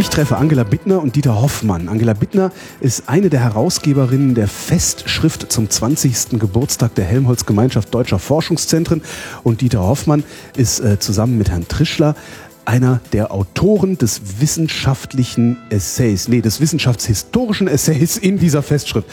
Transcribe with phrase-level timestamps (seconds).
[0.00, 1.90] Ich treffe Angela Bittner und Dieter Hoffmann.
[1.90, 6.40] Angela Bittner ist eine der Herausgeberinnen der Festschrift zum 20.
[6.40, 9.02] Geburtstag der Helmholtz Gemeinschaft Deutscher Forschungszentren
[9.42, 10.24] und Dieter Hoffmann
[10.56, 12.16] ist äh, zusammen mit Herrn Trischler
[12.64, 19.06] einer der Autoren des wissenschaftlichen Essays, nee, des wissenschaftshistorischen Essays in dieser Festschrift.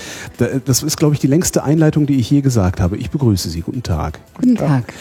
[0.63, 2.95] Das ist, glaube ich, die längste Einleitung, die ich je gesagt habe.
[2.95, 3.59] Ich begrüße Sie.
[3.59, 4.19] Guten Tag.
[4.35, 4.93] Guten Tag.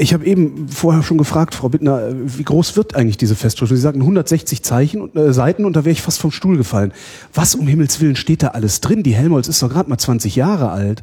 [0.00, 3.70] Ich habe eben vorher schon gefragt, Frau Bittner, wie groß wird eigentlich diese Festschrift?
[3.70, 6.92] Sie sagten 160 Zeichen, äh, Seiten und da wäre ich fast vom Stuhl gefallen.
[7.34, 9.02] Was um Himmels Willen steht da alles drin?
[9.02, 11.02] Die Helmholtz ist doch gerade mal 20 Jahre alt.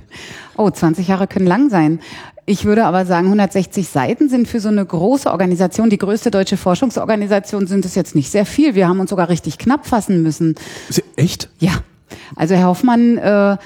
[0.55, 2.00] Oh, 20 Jahre können lang sein.
[2.45, 6.55] Ich würde aber sagen, 160 Seiten sind für so eine große Organisation, die größte deutsche
[6.55, 8.75] Forschungsorganisation, sind es jetzt nicht sehr viel.
[8.75, 10.55] Wir haben uns sogar richtig knapp fassen müssen.
[11.17, 11.50] Echt?
[11.59, 11.72] Ja.
[12.36, 13.58] Also Herr Hoffmann, äh,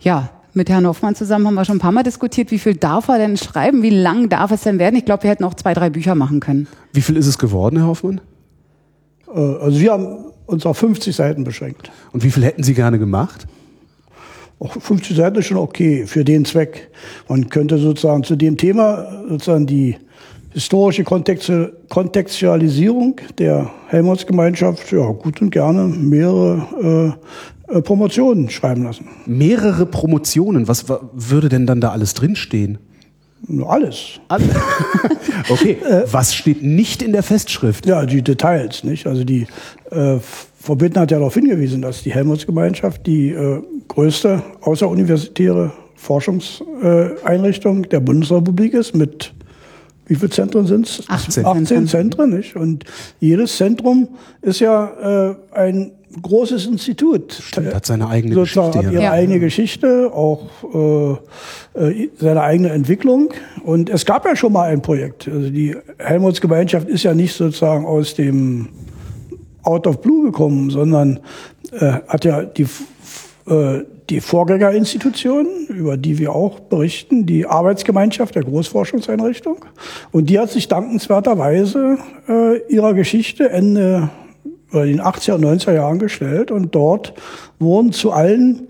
[0.00, 3.08] ja, mit Herrn Hoffmann zusammen haben wir schon ein paar Mal diskutiert, wie viel darf
[3.08, 4.96] er denn schreiben, wie lang darf es denn werden?
[4.96, 6.68] Ich glaube, wir hätten auch zwei, drei Bücher machen können.
[6.92, 8.20] Wie viel ist es geworden, Herr Hoffmann?
[9.34, 11.90] Äh, also wir haben uns auf 50 Seiten beschränkt.
[12.12, 13.46] Und wie viel hätten Sie gerne gemacht?
[14.58, 16.90] Auch 50 Seiten ist schon okay für den Zweck.
[17.28, 19.96] Man könnte sozusagen zu dem Thema sozusagen die
[20.50, 27.16] historische Kontextualisierung der Helmholtz-Gemeinschaft ja gut und gerne mehrere
[27.68, 29.06] äh, äh, Promotionen schreiben lassen.
[29.26, 30.68] Mehrere Promotionen?
[30.68, 32.78] Was würde denn dann da alles drinstehen?
[33.66, 34.20] Alles.
[34.28, 34.48] Alles.
[35.48, 35.78] okay.
[36.10, 37.86] Was steht nicht in der Festschrift?
[37.86, 39.06] Ja, die Details, nicht?
[39.06, 39.46] Also die
[39.90, 40.16] äh,
[40.60, 48.00] Frau Bittner hat ja darauf hingewiesen, dass die Helmholtz-Gemeinschaft die äh, größte außeruniversitäre Forschungseinrichtung der
[48.00, 49.32] Bundesrepublik ist mit
[50.08, 51.04] wie viele Zentren sind es?
[51.06, 51.44] 18.
[51.44, 52.56] 18 Zentren, nicht?
[52.56, 52.84] Und
[53.20, 54.08] jedes Zentrum
[54.40, 55.92] ist ja äh, ein
[56.22, 57.32] großes Institut.
[57.32, 58.86] Stimmt, hat seine eigene Sozusagen Geschichte.
[58.86, 59.12] Hat ihre ja.
[59.12, 60.48] eigene Geschichte, auch
[61.74, 63.32] äh, äh, seine eigene Entwicklung.
[63.64, 65.28] Und es gab ja schon mal ein Projekt.
[65.28, 68.68] Also die Helmholtz-Gemeinschaft ist ja nicht sozusagen aus dem
[69.62, 71.20] Out of Blue gekommen, sondern
[71.72, 72.66] äh, hat ja die
[73.48, 79.64] äh, die Vorgängerinstitution, über die wir auch berichten, die Arbeitsgemeinschaft der Großforschungseinrichtung.
[80.12, 84.08] Und die hat sich dankenswerterweise äh, ihrer Geschichte Ende
[84.72, 86.50] in den 80er und 90er Jahren gestellt.
[86.50, 87.14] Und dort
[87.58, 88.68] wurden zu allen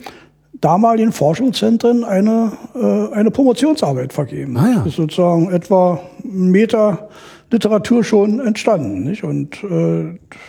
[0.61, 4.57] damaligen Forschungszentren eine, äh, eine Promotionsarbeit vergeben.
[4.57, 4.79] Ah ja.
[4.79, 7.09] Das ist sozusagen etwa ein Meter
[7.51, 9.05] Literatur schon entstanden.
[9.05, 9.25] Nicht?
[9.25, 10.05] Und äh,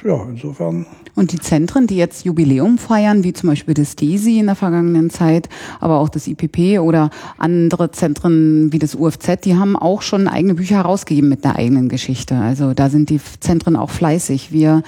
[0.05, 4.47] ja, insofern Und die Zentren, die jetzt Jubiläum feiern, wie zum Beispiel das DESI in
[4.47, 5.47] der vergangenen Zeit,
[5.79, 10.55] aber auch das IPP oder andere Zentren wie das UFZ, die haben auch schon eigene
[10.55, 12.35] Bücher herausgegeben mit einer eigenen Geschichte.
[12.35, 14.51] Also da sind die Zentren auch fleißig.
[14.51, 14.83] Wir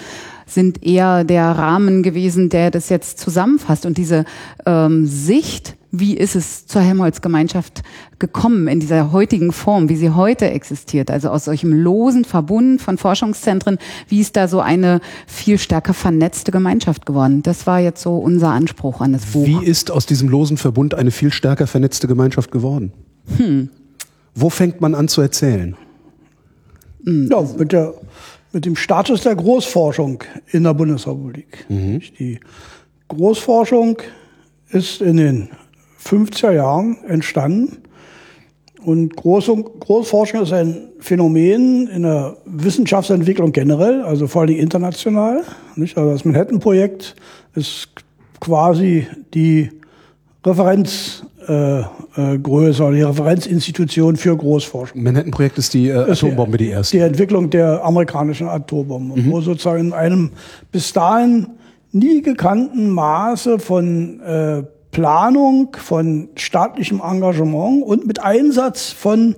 [0.53, 3.85] sind eher der Rahmen gewesen, der das jetzt zusammenfasst.
[3.85, 4.25] Und diese
[4.65, 7.83] ähm, Sicht, wie ist es zur Helmholtz-Gemeinschaft
[8.19, 12.97] gekommen in dieser heutigen Form, wie sie heute existiert, also aus solchem losen Verbund von
[12.97, 17.43] Forschungszentren, wie ist da so eine viel stärker vernetzte Gemeinschaft geworden?
[17.43, 19.45] Das war jetzt so unser Anspruch an das Buch.
[19.45, 22.93] Wie ist aus diesem losen Verbund eine viel stärker vernetzte Gemeinschaft geworden?
[23.37, 23.69] Hm.
[24.33, 25.75] Wo fängt man an zu erzählen?
[27.03, 27.95] Ja, mit, der,
[28.51, 31.65] mit dem Status der Großforschung in der Bundesrepublik.
[32.19, 32.39] Die
[33.07, 33.97] Großforschung
[34.69, 35.49] ist in den
[36.03, 37.77] 50er Jahren entstanden.
[38.83, 45.43] Und Groß Großforschung ist ein Phänomen in der Wissenschaftsentwicklung generell, also vor allem international.
[45.75, 45.97] Nicht?
[45.97, 47.15] Also das Manhattan-Projekt
[47.53, 47.89] ist
[48.39, 49.69] quasi die
[50.45, 51.23] Referenzgröße
[52.17, 55.01] äh, äh, die Referenzinstitution für Großforschung.
[55.03, 56.97] Manhattan-Projekt ist die äh, Atombombe, die erste.
[56.97, 60.31] Die Entwicklung der amerikanischen Atombombe, wo sozusagen in einem
[60.71, 61.47] bis dahin
[61.91, 69.35] nie gekannten Maße von äh, Planung, von staatlichem Engagement und mit Einsatz von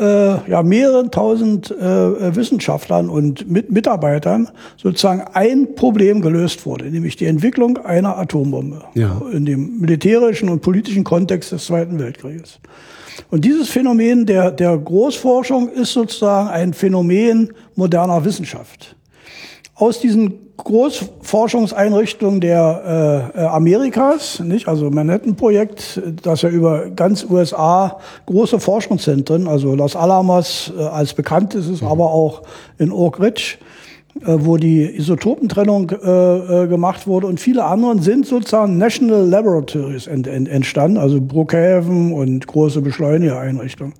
[0.00, 7.16] äh, ja, mehreren tausend äh, Wissenschaftlern und mit Mitarbeitern sozusagen ein Problem gelöst wurde, nämlich
[7.16, 9.20] die Entwicklung einer Atombombe Ja.
[9.32, 12.58] in dem militärischen und politischen Kontext des Zweiten Weltkrieges.
[13.30, 18.96] Und dieses Phänomen der, der Großforschung ist sozusagen ein Phänomen moderner Wissenschaft.
[19.80, 24.68] Aus diesen Großforschungseinrichtungen der äh, äh, Amerikas, nicht?
[24.68, 31.54] also Manhattan-Projekt, das ja über ganz USA große Forschungszentren, also Los Alamos äh, als bekannt
[31.54, 32.42] ist es, aber auch
[32.76, 33.56] in Oak Ridge,
[34.20, 40.08] äh, wo die Isotopentrennung äh, äh, gemacht wurde und viele anderen sind sozusagen National Laboratories
[40.08, 43.94] ent, ent, entstanden, also Brookhaven und große Beschleunigereinrichtungen.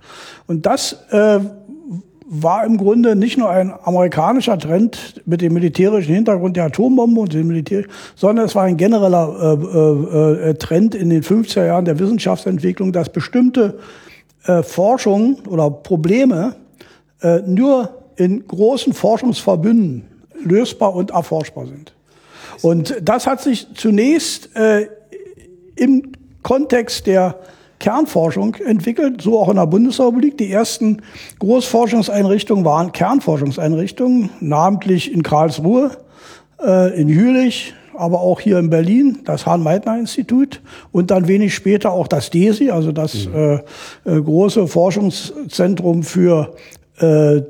[0.46, 1.40] Und das äh,
[2.32, 7.34] war im Grunde nicht nur ein amerikanischer Trend mit dem militärischen Hintergrund der Atombombe und
[7.34, 7.84] dem Militär,
[8.14, 12.92] sondern es war ein genereller äh, äh, äh Trend in den 50er Jahren der Wissenschaftsentwicklung,
[12.92, 13.80] dass bestimmte
[14.44, 16.54] äh, Forschungen oder Probleme
[17.20, 20.06] äh, nur in großen Forschungsverbünden
[20.44, 21.92] lösbar und erforschbar sind.
[22.62, 24.86] Und das hat sich zunächst äh,
[25.74, 26.12] im
[26.44, 27.40] Kontext der
[27.80, 30.38] Kernforschung entwickelt, so auch in der Bundesrepublik.
[30.38, 31.02] Die ersten
[31.40, 35.90] Großforschungseinrichtungen waren Kernforschungseinrichtungen, namentlich in Karlsruhe,
[36.62, 40.60] äh, in Jülich, aber auch hier in Berlin, das Hahn-Meitner-Institut
[40.92, 43.34] und dann wenig später auch das DESI, also das mhm.
[43.34, 43.54] äh,
[44.04, 46.54] äh, große Forschungszentrum für
[46.98, 47.42] äh,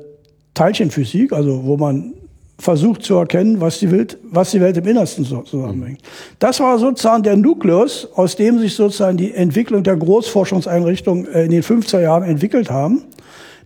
[0.53, 2.13] Teilchenphysik, also wo man
[2.61, 5.99] versucht zu erkennen, was die Welt, was die Welt im Innersten zusammenhängt.
[6.37, 11.51] Das war sozusagen der Nukleus, aus dem sich sozusagen die Entwicklung der Großforschungseinrichtungen äh, in
[11.51, 13.01] den 50er Jahren entwickelt haben.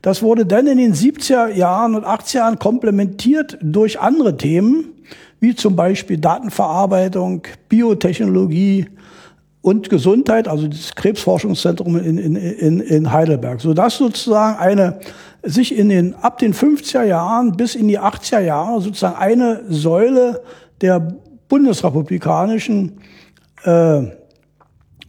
[0.01, 4.85] Das wurde dann in den 70er Jahren und 80er Jahren komplementiert durch andere Themen,
[5.41, 8.85] wie zum Beispiel Datenverarbeitung, Biotechnologie,
[9.65, 14.99] und Gesundheit, also das Krebsforschungszentrum in, in, in, in Heidelberg, sodass sozusagen eine
[15.45, 20.41] sich in den ab den 50er Jahren bis in die 80er Jahre sozusagen eine Säule
[20.81, 21.15] der
[21.47, 22.99] bundesrepublikanischen
[23.63, 24.03] äh,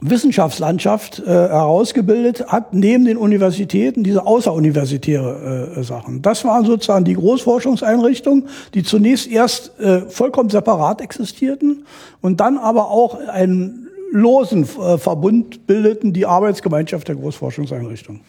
[0.00, 6.20] Wissenschaftslandschaft äh, herausgebildet hat, neben den Universitäten diese außeruniversitäre äh, Sachen.
[6.20, 11.86] Das waren sozusagen die Großforschungseinrichtungen, die zunächst erst äh, vollkommen separat existierten
[12.20, 18.22] und dann aber auch einen losen äh, Verbund bildeten die Arbeitsgemeinschaft der Großforschungseinrichtungen.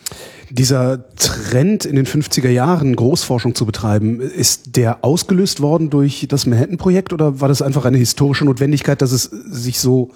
[0.50, 6.46] Dieser Trend in den 50er Jahren, Großforschung zu betreiben, ist der ausgelöst worden durch das
[6.46, 10.10] Manhattan-Projekt oder war das einfach eine historische Notwendigkeit, dass es sich so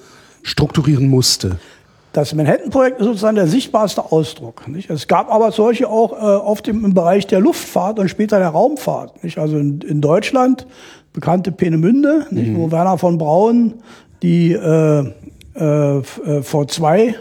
[0.43, 1.57] strukturieren musste?
[2.13, 4.67] Das Manhattan-Projekt ist sozusagen der sichtbarste Ausdruck.
[4.67, 4.89] Nicht?
[4.89, 8.49] Es gab aber solche auch äh, auf dem im Bereich der Luftfahrt und später der
[8.49, 9.23] Raumfahrt.
[9.23, 9.37] Nicht?
[9.37, 10.67] Also in, in Deutschland
[11.13, 12.49] bekannte Peenemünde, nicht?
[12.49, 12.57] Mhm.
[12.57, 13.75] wo Werner von Braun
[14.23, 15.11] die äh,
[15.55, 16.01] äh, äh
[16.41, 17.15] V2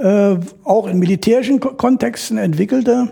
[0.00, 3.08] äh, auch in militärischen Kontexten entwickelte.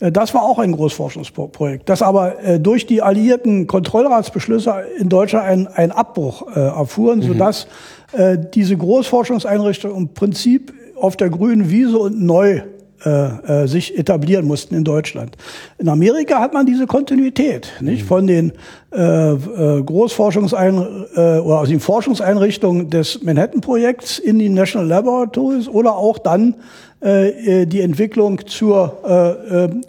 [0.00, 5.44] Äh, das war auch ein Großforschungsprojekt, das aber äh, durch die alliierten Kontrollratsbeschlüsse in Deutschland
[5.44, 7.24] einen, einen Abbruch äh, erfuhren, mhm.
[7.24, 7.66] sodass
[8.12, 12.62] äh, diese Großforschungseinrichtungen im Prinzip auf der grünen Wiese und neu
[13.04, 15.36] äh, äh, sich etablieren mussten in Deutschland.
[15.78, 18.02] In Amerika hat man diese Kontinuität, nicht?
[18.02, 18.06] Mhm.
[18.06, 18.52] Von den
[18.92, 25.96] äh, äh, Großforschungsein äh, oder aus den Forschungseinrichtungen des Manhattan-Projekts in die National Laboratories oder
[25.96, 26.56] auch dann
[27.02, 28.98] äh, äh die Entwicklung zur,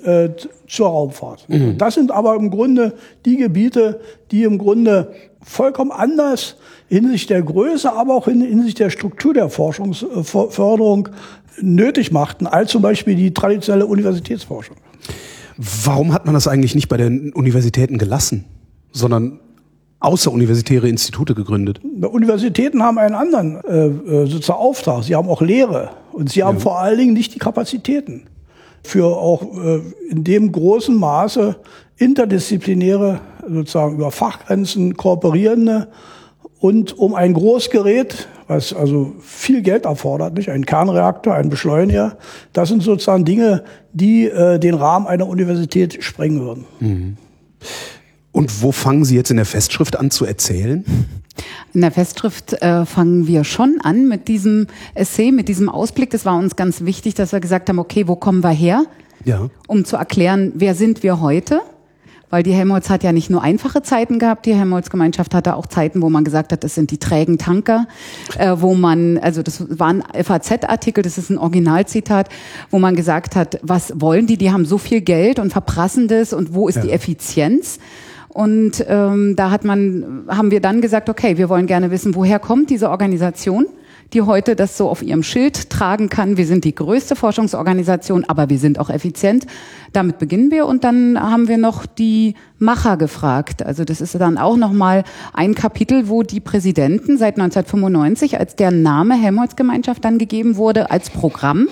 [0.06, 0.30] äh, äh,
[0.68, 1.50] zur Raumfahrt.
[1.50, 1.78] Mhm.
[1.78, 2.94] Das sind aber im Grunde
[3.26, 4.00] die Gebiete,
[4.32, 5.12] die im Grunde
[5.44, 6.56] vollkommen anders
[6.88, 11.10] hinsichtlich der Größe, aber auch hinsichtlich der Struktur der Forschungsförderung
[11.60, 14.78] nötig machten, als zum Beispiel die traditionelle Universitätsforschung.
[15.58, 18.46] Warum hat man das eigentlich nicht bei den Universitäten gelassen,
[18.92, 19.40] sondern
[20.00, 21.82] außeruniversitäre Institute gegründet?
[21.84, 25.04] Universitäten haben einen anderen äh, äh, sozusagen Auftrag.
[25.04, 26.62] Sie haben auch Lehre und sie haben ja.
[26.62, 28.24] vor allen Dingen nicht die Kapazitäten
[28.84, 31.56] für auch äh, in dem großen Maße
[31.98, 35.88] interdisziplinäre, sozusagen über Fachgrenzen kooperierende
[36.60, 42.18] und um ein Großgerät, was also viel Geld erfordert, nicht ein Kernreaktor, ein Beschleuniger,
[42.52, 46.66] das sind sozusagen Dinge, die äh, den Rahmen einer Universität sprengen würden.
[46.80, 47.18] Mhm.
[48.34, 50.84] Und wo fangen Sie jetzt in der Festschrift an zu erzählen?
[51.74, 56.10] In der Festschrift äh, fangen wir schon an mit diesem Essay, mit diesem Ausblick.
[56.10, 58.84] Das war uns ganz wichtig, dass wir gesagt haben, okay, wo kommen wir her?
[59.24, 59.50] Ja.
[59.68, 61.62] Um zu erklären, wer sind wir heute?
[62.32, 66.02] Weil die Helmholtz hat ja nicht nur einfache Zeiten gehabt, die Helmholtz-Gemeinschaft hatte auch Zeiten,
[66.02, 67.88] wo man gesagt hat, das sind die trägen Tanker,
[68.40, 72.30] äh, wo man, also das war ein FAZ-Artikel, das ist ein Originalzitat,
[72.72, 76.34] wo man gesagt hat, was wollen die, die haben so viel Geld und verprassen das
[76.34, 76.82] und wo ist ja.
[76.84, 77.78] die Effizienz?
[78.30, 82.40] Und ähm, da hat man, haben wir dann gesagt, okay, wir wollen gerne wissen, woher
[82.40, 83.66] kommt diese Organisation?
[84.14, 86.38] Die heute das so auf ihrem Schild tragen kann.
[86.38, 89.46] Wir sind die größte Forschungsorganisation, aber wir sind auch effizient.
[89.94, 93.64] Damit beginnen wir und dann haben wir noch die Macher gefragt.
[93.64, 95.04] Also das ist dann auch nochmal
[95.34, 101.10] ein Kapitel, wo die Präsidenten seit 1995, als der Name Helmholtz-Gemeinschaft dann gegeben wurde, als
[101.10, 101.68] Programm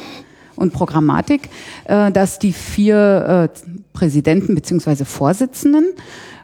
[0.56, 1.50] und Programmatik,
[1.86, 5.86] äh, dass die vier äh, Präsidenten beziehungsweise Vorsitzenden,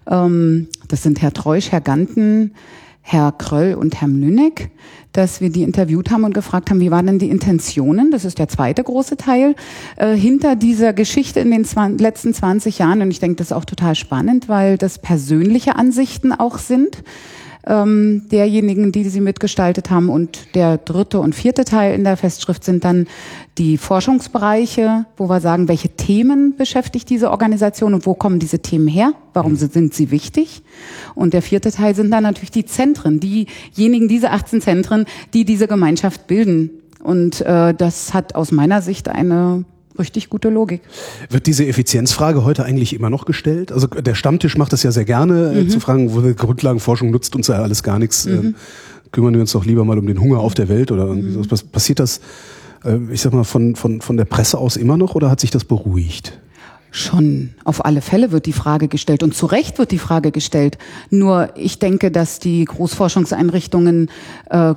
[0.10, 2.54] ähm, das sind Herr Treusch, Herr Ganten,
[3.07, 4.71] Herr Kröll und Herr Mlüneck,
[5.12, 8.39] dass wir die interviewt haben und gefragt haben, wie waren denn die Intentionen, das ist
[8.39, 9.53] der zweite große Teil,
[9.95, 13.03] äh, hinter dieser Geschichte in den zwan letzten 20 Jahren.
[13.03, 17.03] Und ich denke, das ist auch total spannend, weil das persönliche Ansichten auch sind
[17.67, 20.10] ähm, derjenigen, die sie mitgestaltet haben.
[20.10, 23.07] Und der dritte und vierte Teil in der Festschrift sind dann
[23.57, 28.88] die Forschungsbereiche, wo wir sagen, welche Themen beschäftigt diese Organisation und wo kommen diese Themen
[28.88, 29.13] her?
[29.34, 29.57] Warum mhm.
[29.57, 30.62] sind sie wichtig?
[31.15, 35.67] Und der vierte Teil sind dann natürlich die Zentren, diejenigen, diese 18 Zentren, die diese
[35.67, 36.69] Gemeinschaft bilden.
[37.03, 39.63] Und äh, das hat aus meiner Sicht eine
[40.00, 40.82] richtig gute Logik.
[41.30, 43.72] Wird diese Effizienzfrage heute eigentlich immer noch gestellt?
[43.72, 45.70] Also der Stammtisch macht das ja sehr gerne, äh, mhm.
[45.70, 48.25] zu fragen, wo die Grundlagenforschung nutzt uns ja alles gar nichts.
[48.25, 48.34] Mhm.
[48.34, 48.56] Ähm,
[49.12, 51.44] kümmern wir uns doch lieber mal um den Hunger auf der Welt oder irgendwie mhm.
[51.44, 51.56] so.
[51.72, 52.20] Passiert das,
[52.84, 55.52] äh, ich sag mal, von, von, von der Presse aus immer noch oder hat sich
[55.52, 56.38] das beruhigt?
[56.92, 60.78] Schon, auf alle Fälle wird die Frage gestellt und zu Recht wird die Frage gestellt.
[61.10, 64.10] Nur ich denke, dass die Großforschungseinrichtungen
[64.50, 64.75] äh,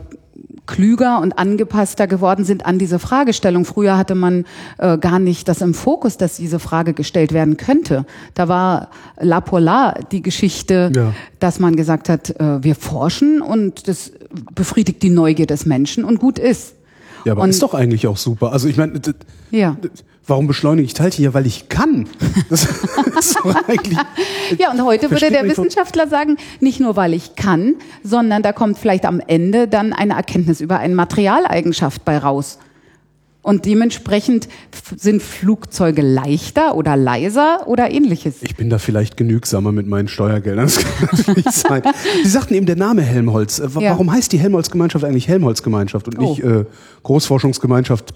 [0.69, 3.65] klüger und angepasster geworden sind an diese Fragestellung.
[3.65, 4.45] Früher hatte man
[4.77, 8.05] äh, gar nicht das im Fokus, dass diese Frage gestellt werden könnte.
[8.35, 11.15] Da war La Polar die Geschichte, ja.
[11.41, 14.13] dass man gesagt hat, äh, wir forschen und das
[14.55, 16.75] befriedigt die Neugier des Menschen und gut ist.
[17.25, 18.53] Ja, aber und, ist doch eigentlich auch super.
[18.53, 19.01] Also ich meine,
[19.51, 19.77] ja.
[20.28, 21.25] Warum beschleunige ich Teilchen?
[21.25, 22.08] Ja, weil ich kann.
[22.49, 23.99] Das ist doch eigentlich,
[24.58, 28.78] ja, und heute würde der Wissenschaftler sagen, nicht nur weil ich kann, sondern da kommt
[28.78, 32.58] vielleicht am Ende dann eine Erkenntnis über eine Materialeigenschaft bei raus.
[33.42, 34.49] Und dementsprechend
[34.97, 38.42] sind Flugzeuge leichter oder leiser oder ähnliches.
[38.42, 40.66] Ich bin da vielleicht genügsamer mit meinen Steuergeldern.
[40.66, 41.82] Das kann natürlich sein.
[42.23, 43.61] Sie sagten eben der Name Helmholtz.
[43.64, 44.12] Warum ja.
[44.12, 46.49] heißt die Helmholtz-Gemeinschaft eigentlich Helmholtz-Gemeinschaft und nicht oh.
[46.49, 46.64] äh,
[47.02, 48.14] Großforschungsgemeinschaft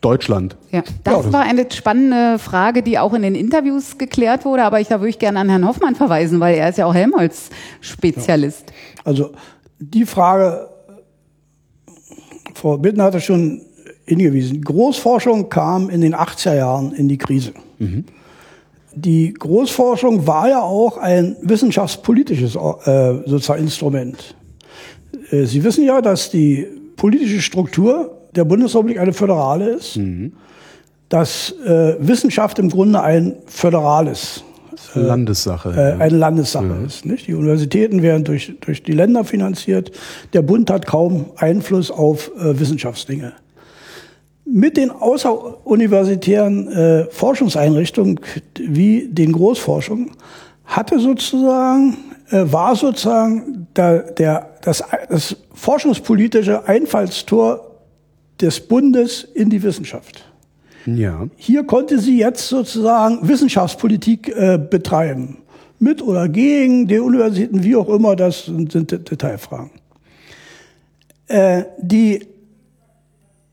[0.00, 0.56] Deutschland.
[0.70, 4.80] Ja, das ja, war eine spannende Frage, die auch in den Interviews geklärt wurde, aber
[4.80, 8.64] ich da würde ich gerne an Herrn Hoffmann verweisen, weil er ist ja auch Helmholtz-Spezialist.
[8.68, 9.02] Ja.
[9.04, 9.32] Also
[9.80, 10.68] die Frage,
[12.54, 13.62] Frau Bittner hatte schon
[14.04, 14.62] hingewiesen.
[14.62, 17.52] Großforschung kam in den 80er Jahren in die Krise.
[17.78, 18.04] Mhm.
[18.94, 24.34] Die Großforschung war ja auch ein wissenschaftspolitisches äh, sozusagen Instrument.
[25.30, 30.32] Äh, Sie wissen ja, dass die politische Struktur der Bundesrepublik eine föderale ist, mhm.
[31.08, 34.44] dass äh, Wissenschaft im Grunde ein föderales
[34.94, 35.70] äh, Landessache.
[35.70, 36.86] Äh, eine Landessache ja.
[36.86, 37.06] ist.
[37.06, 37.26] Nicht?
[37.26, 39.92] Die Universitäten werden durch, durch die Länder finanziert.
[40.32, 43.32] Der Bund hat kaum Einfluss auf äh, Wissenschaftsdinge
[44.50, 48.18] mit den außeruniversitären äh, Forschungseinrichtungen
[48.58, 50.12] wie den Großforschungen
[50.64, 51.98] hatte sozusagen
[52.30, 57.67] äh, war sozusagen der, der, das, das forschungspolitische Einfallstor
[58.40, 60.24] des Bundes in die Wissenschaft.
[60.86, 61.28] Ja.
[61.36, 65.38] Hier konnte sie jetzt sozusagen Wissenschaftspolitik äh, betreiben.
[65.78, 69.70] Mit oder gegen die Universitäten, wie auch immer, das sind, sind Detailfragen.
[71.28, 72.26] Äh, die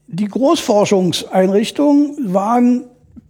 [0.08, 2.86] die Großforschungseinrichtungen waren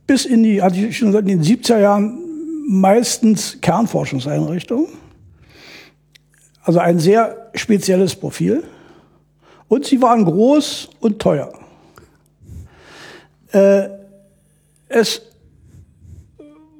[0.07, 2.19] bis in die, hatte ich schon seit den 70er Jahren,
[2.67, 4.87] meistens Kernforschungseinrichtungen.
[6.61, 8.63] Also ein sehr spezielles Profil.
[9.67, 11.51] Und sie waren groß und teuer.
[13.51, 13.89] Äh,
[14.87, 15.21] es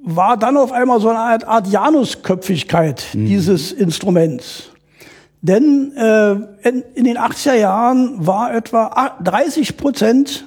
[0.04, 3.26] war dann auf einmal so eine Art, Art Janusköpfigkeit mhm.
[3.26, 4.70] dieses Instruments.
[5.42, 6.32] Denn äh,
[6.68, 10.46] in, in den 80er Jahren war etwa 30 Prozent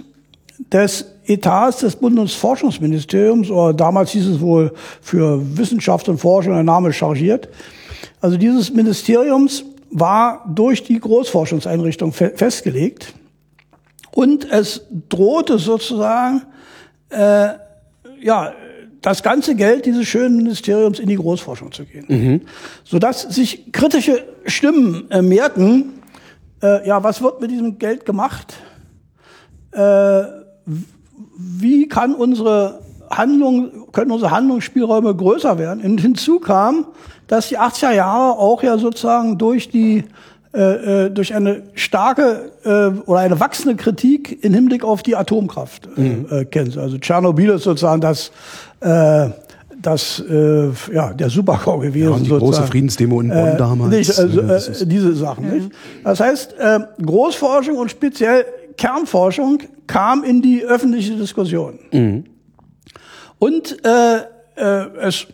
[0.73, 6.93] des Etats des Bundesforschungsministeriums, oder damals hieß es wohl für Wissenschaft und Forschung der Name
[6.93, 7.49] chargiert,
[8.21, 13.15] also dieses Ministeriums war durch die Großforschungseinrichtung fe festgelegt
[14.13, 16.43] und es drohte sozusagen
[17.11, 17.51] äh,
[18.21, 18.53] ja
[19.01, 22.05] das ganze Geld dieses schönen Ministeriums in die Großforschung zu gehen.
[22.09, 22.41] Mhm.
[22.85, 26.01] Sodass sich kritische Stimmen äh, mehrten,
[26.63, 28.55] äh, ja, was wird mit diesem Geld gemacht?
[29.71, 30.23] Äh,
[31.37, 32.81] wie kann unsere
[33.11, 35.85] Handlung, können unsere Handlungsspielräume größer werden?
[35.85, 36.87] Und hinzu kam,
[37.29, 40.05] dass die 80er Jahre auch ja sozusagen durch die
[40.55, 45.89] äh, äh, durch eine starke äh, oder eine wachsende Kritik im Hinblick auf die Atomkraft
[45.97, 46.27] äh, mhm.
[46.31, 46.77] äh, kennt.
[46.79, 48.33] Also Tschernobyl ist sozusagen das
[48.81, 49.29] äh,
[49.81, 52.09] das äh, ja der Supergau gewesen.
[52.09, 52.57] Ja, und die sozusagen.
[52.57, 53.91] große Friedensdemo in Bonn äh, damals.
[53.91, 55.47] Nicht, also, äh, diese Sachen.
[55.47, 55.55] Mhm.
[55.55, 55.71] Nicht?
[56.03, 58.47] Das heißt, äh, Großforschung und speziell
[58.79, 61.79] Kernforschung kam in die öffentliche Diskussion.
[61.93, 62.25] Mhm.
[63.39, 64.17] Und äh,
[64.57, 65.27] äh, es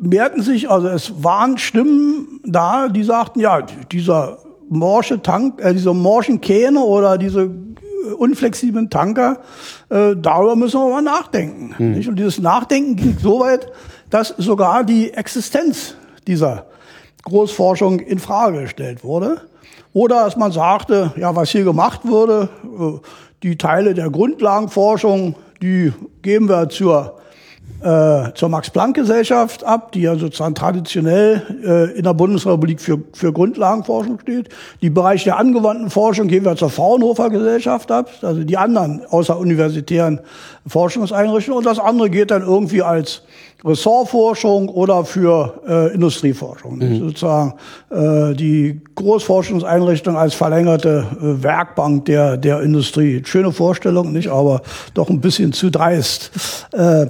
[0.00, 4.38] mehrten sich, also es waren Stimmen da, die sagten, ja, dieser
[4.68, 9.40] morsche Tank, äh, diese morschen Kähne oder diese äh, unflexiblen Tanker,
[9.88, 11.74] äh, darüber müssen wir mal nachdenken.
[11.76, 11.92] Hm.
[11.92, 12.08] Nicht?
[12.08, 13.70] Und dieses Nachdenken ging so weit,
[14.10, 15.94] dass sogar die Existenz
[16.26, 16.66] dieser
[17.24, 19.42] Großforschung in Frage gestellt wurde.
[19.92, 22.98] Oder dass man sagte, ja, was hier gemacht wurde, äh,
[23.42, 27.18] die Teile der Grundlagenforschung, die geben wir zur
[27.80, 34.18] äh, zur Max-Planck-Gesellschaft ab, die ja sozusagen traditionell äh, in der Bundesrepublik für, für Grundlagenforschung
[34.20, 34.48] steht.
[34.82, 40.20] Die Bereich der angewandten Forschung geben wir zur Fraunhofer-Gesellschaft ab, also die anderen außeruniversitären
[40.66, 41.58] Forschungseinrichtungen.
[41.58, 43.22] Und das andere geht dann irgendwie als
[43.64, 46.78] Ressortforschung oder für äh, Industrieforschung.
[46.78, 46.98] Mhm.
[47.00, 47.54] Sozusagen
[47.90, 53.22] äh, die Großforschungseinrichtung als verlängerte äh, Werkbank der, der Industrie.
[53.24, 54.62] Schöne Vorstellung, nicht, aber
[54.94, 56.30] doch ein bisschen zu dreist.
[56.72, 57.06] Äh,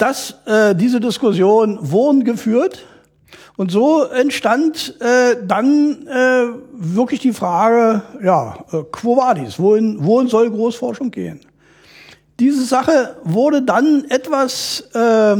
[0.00, 2.84] dass äh, diese Diskussion wurden geführt
[3.56, 10.28] und so entstand äh, dann äh, wirklich die Frage, ja, äh, quo vadis, wohin, wohin
[10.28, 11.40] soll Großforschung gehen?
[12.38, 15.32] Diese Sache wurde dann etwas, äh,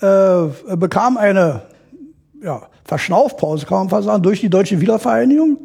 [0.00, 1.62] äh, bekam eine
[2.42, 5.56] ja, Verschnaufpause, kann man fast sagen, durch die deutsche Wiedervereinigung.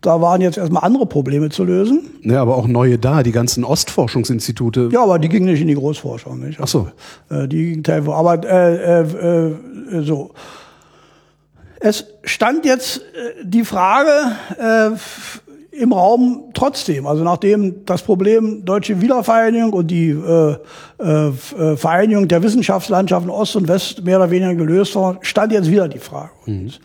[0.00, 2.02] Da waren jetzt erstmal andere Probleme zu lösen.
[2.22, 4.88] Ja, aber auch neue da, die ganzen Ostforschungsinstitute.
[4.92, 6.58] Ja, aber die gingen nicht in die Großforschung, nicht?
[6.60, 6.88] Ach so.
[7.28, 10.30] Äh, die gingen teilweise, aber äh, äh, äh, so.
[11.80, 14.10] Es stand jetzt äh, die Frage
[14.58, 14.90] äh,
[15.72, 20.56] im Raum trotzdem, also nachdem das Problem deutsche Wiedervereinigung und die äh,
[20.98, 25.88] äh, Vereinigung der Wissenschaftslandschaften Ost und West mehr oder weniger gelöst war, stand jetzt wieder
[25.88, 26.30] die Frage.
[26.46, 26.60] Mhm.
[26.60, 26.80] Und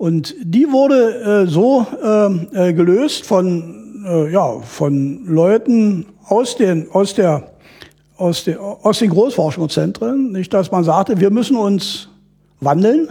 [0.00, 1.86] die wurde äh, so
[2.54, 7.50] äh, gelöst von, äh, ja, von Leuten aus, den, aus, der,
[8.16, 12.08] aus, der, aus den Großforschungszentren, nicht, dass man sagte, wir müssen uns
[12.60, 13.08] wandeln.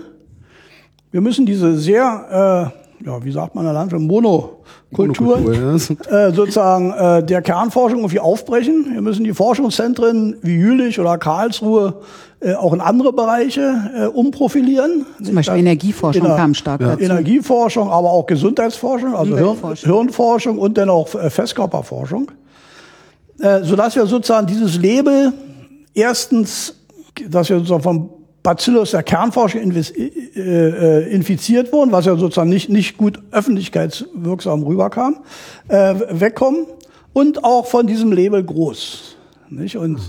[1.12, 5.54] Wir müssen diese sehr, äh, ja, wie sagt man in der Landschaft, Monokulturen Monokultur,
[6.12, 6.27] ja.
[6.27, 8.88] äh, sozusagen äh, der Kernforschung irgendwie aufbrechen.
[8.94, 12.01] Wir müssen die Forschungszentren wie Jülich oder Karlsruhe
[12.39, 15.06] äh, auch in andere Bereiche äh, umprofilieren.
[15.24, 16.88] Zum Beispiel das, Energieforschung der, kam stark ja.
[16.89, 17.04] dazu.
[17.04, 22.32] Energieforschung, aber auch Gesundheitsforschung, also Hirn, Hirnforschung und dann auch äh, Festkörperforschung.
[23.39, 25.34] Äh, sodass wir sozusagen dieses Label
[25.94, 26.75] erstens,
[27.30, 28.10] dass wir sozusagen vom
[28.48, 29.82] Bacillus der Kernforschung äh,
[30.39, 35.18] äh, infiziert wurden, was ja sozusagen nicht, nicht gut öffentlichkeitswirksam rüberkam,
[35.68, 36.66] äh, wegkommen
[37.12, 39.18] und auch von diesem Label groß.
[39.50, 39.75] Nicht?
[39.75, 40.00] Und.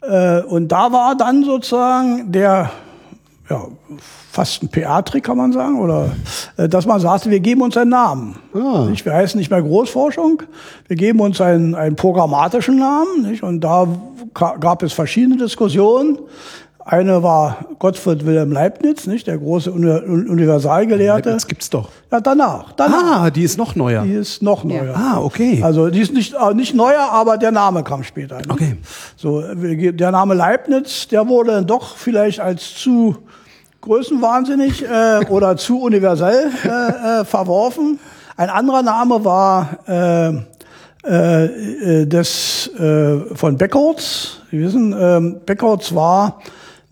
[0.00, 2.70] Äh, und da war dann sozusagen der,
[3.50, 3.66] ja,
[4.30, 6.12] fast ein PR-Trick kann man sagen, oder
[6.58, 8.36] äh, dass man sagte, wir geben uns einen Namen.
[8.54, 8.86] Ah.
[8.88, 9.04] Nicht?
[9.04, 10.44] Wir heißen nicht mehr Großforschung,
[10.86, 13.22] wir geben uns einen, einen programmatischen Namen.
[13.22, 13.42] Nicht?
[13.42, 13.88] Und da
[14.34, 16.18] gab es verschiedene Diskussionen.
[16.84, 21.28] Eine war Gottfried Wilhelm Leibniz, nicht der große Universalgelehrte.
[21.28, 21.90] Leibniz gibt's doch.
[22.10, 23.22] Ja, danach, danach.
[23.22, 24.02] Ah, die ist noch neuer.
[24.02, 24.96] Die ist noch neuer.
[24.96, 25.60] Ah, okay.
[25.62, 28.38] Also die ist nicht äh, nicht neuer, aber der Name kam später.
[28.38, 28.50] Nicht?
[28.50, 28.76] Okay.
[29.16, 33.16] So der Name Leibniz, der wurde doch vielleicht als zu
[33.80, 38.00] größenwahnsinnig äh, oder zu universell äh, äh, verworfen.
[38.36, 40.30] Ein anderer Name war äh,
[41.04, 44.38] äh, äh des äh, von Beckholz.
[44.50, 46.40] Sie wissen, äh, Beckholz war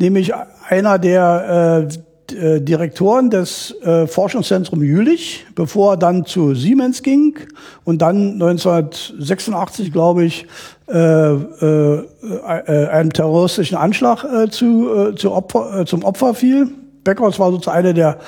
[0.01, 0.33] nämlich
[0.69, 1.95] einer der äh,
[2.33, 7.39] äh, Direktoren des äh, Forschungszentrums Jülich, bevor er dann zu Siemens ging
[7.85, 10.47] und dann 1986, glaube ich,
[10.89, 16.69] äh, äh, äh, einem terroristischen Anschlag äh, zu, äh, zu Opfer, äh, zum Opfer fiel.
[17.05, 18.19] Beckhaus war sozusagen einer der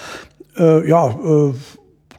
[0.59, 1.53] äh, ja, äh,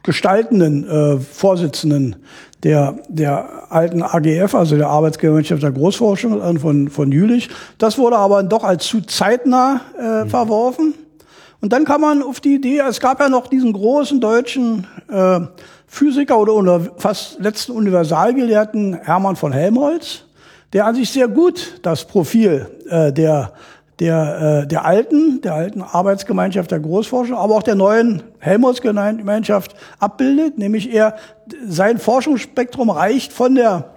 [0.04, 2.16] gestaltenden äh, Vorsitzenden
[2.62, 7.48] der, der alten AGF, also der Arbeitsgemeinschaft der Großforschung von, von Jülich.
[7.78, 10.30] Das wurde aber doch als zu zeitnah äh, mhm.
[10.30, 10.94] verworfen.
[11.60, 15.40] Und dann kam man auf die Idee, es gab ja noch diesen großen deutschen äh,
[15.86, 20.24] Physiker oder, oder fast letzten Universalgelehrten Hermann von Helmholtz,
[20.74, 23.52] der an sich sehr gut das Profil äh, der
[24.00, 30.58] der, äh, der alten, der alten Arbeitsgemeinschaft der Großforschung, aber auch der neuen Helmholtz-Gemeinschaft abbildet,
[30.58, 31.16] nämlich er,
[31.66, 33.90] sein Forschungsspektrum reicht von der,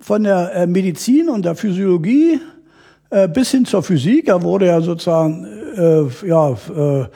[0.00, 2.40] von der äh, Medizin und der Physiologie
[3.10, 4.28] äh, bis hin zur Physik.
[4.28, 5.46] Er wurde ja sozusagen,
[5.76, 7.06] äh, ja, äh,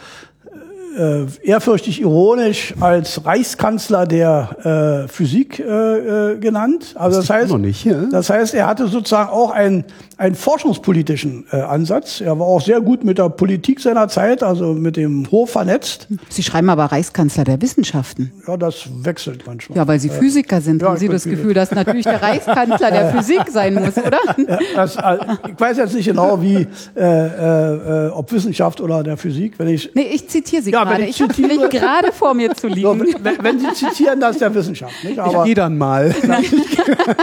[0.96, 6.94] äh, ehrfürchtig ironisch als Reichskanzler der äh, Physik äh, äh, genannt.
[6.94, 8.06] Also das, das heißt, nicht, ja?
[8.10, 9.84] das heißt, er hatte sozusagen auch einen,
[10.16, 12.20] einen forschungspolitischen äh, Ansatz.
[12.20, 16.08] Er war auch sehr gut mit der Politik seiner Zeit, also mit dem Hof vernetzt.
[16.28, 18.32] Sie schreiben aber Reichskanzler der Wissenschaften.
[18.46, 19.78] Ja, das wechselt manchmal.
[19.78, 23.08] Ja, weil Sie Physiker sind, ja, haben Sie das Gefühl, dass natürlich der Reichskanzler der
[23.14, 24.18] Physik sein muss, oder?
[24.36, 29.16] Ja, das, also, ich weiß jetzt nicht genau, wie äh, äh, ob Wissenschaft oder der
[29.16, 29.58] Physik.
[29.58, 31.04] Wenn ich nee, ich zitiere Sie ja, gerade.
[31.04, 32.82] Ich habe nämlich gerade vor mir zu liegen.
[32.82, 34.92] So, wenn, wenn, Sie zitieren, das ist der Wissenschaft.
[35.04, 35.18] Nicht?
[35.18, 36.14] Aber, ich gehe dann mal.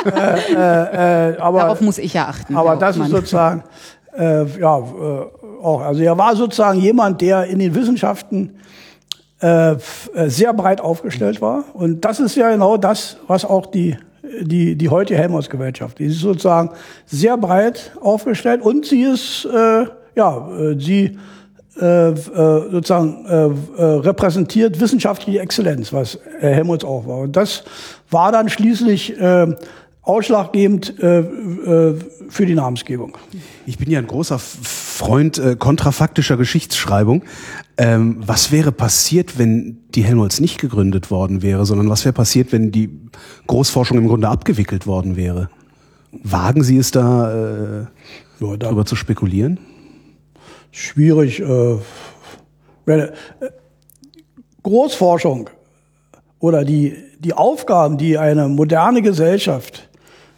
[0.06, 2.56] äh, äh, äh, aber, Darauf muss ich ja achten.
[2.56, 3.64] Aber das ist sozusagen,
[4.18, 5.82] äh, ja, äh, auch.
[5.82, 8.56] Also er war sozusagen jemand, der in den Wissenschaften
[9.40, 9.76] äh,
[10.28, 11.64] sehr breit aufgestellt war.
[11.74, 13.98] Und das ist ja genau das, was auch die
[14.42, 16.00] die, die heutige Helmholtz-Gemeinschaft.
[16.00, 16.72] Die ist sozusagen
[17.06, 21.18] sehr breit aufgestellt und sie ist, äh, ja, äh, sie
[21.82, 22.14] äh, äh,
[22.72, 23.46] sozusagen äh,
[23.82, 27.20] äh, repräsentiert wissenschaftliche Exzellenz, was Helmholtz auch war.
[27.20, 27.64] Und das
[28.10, 29.56] war dann schließlich äh,
[30.02, 31.96] ausschlaggebend äh, äh,
[32.30, 33.18] für die Namensgebung.
[33.66, 37.24] Ich bin ja ein großer Freund äh, kontrafaktischer Geschichtsschreibung.
[37.78, 42.52] Ähm, was wäre passiert, wenn die Helmholtz nicht gegründet worden wäre, sondern was wäre passiert,
[42.52, 42.90] wenn die
[43.48, 45.50] Großforschung im Grunde abgewickelt worden wäre?
[46.24, 47.80] Wagen Sie es da, äh,
[48.40, 49.60] ja, da darüber zu spekulieren?
[50.72, 51.40] Schwierig.
[51.40, 51.78] Äh,
[52.86, 53.12] äh,
[54.64, 55.50] Großforschung
[56.40, 59.90] oder die, die Aufgaben, die eine moderne Gesellschaft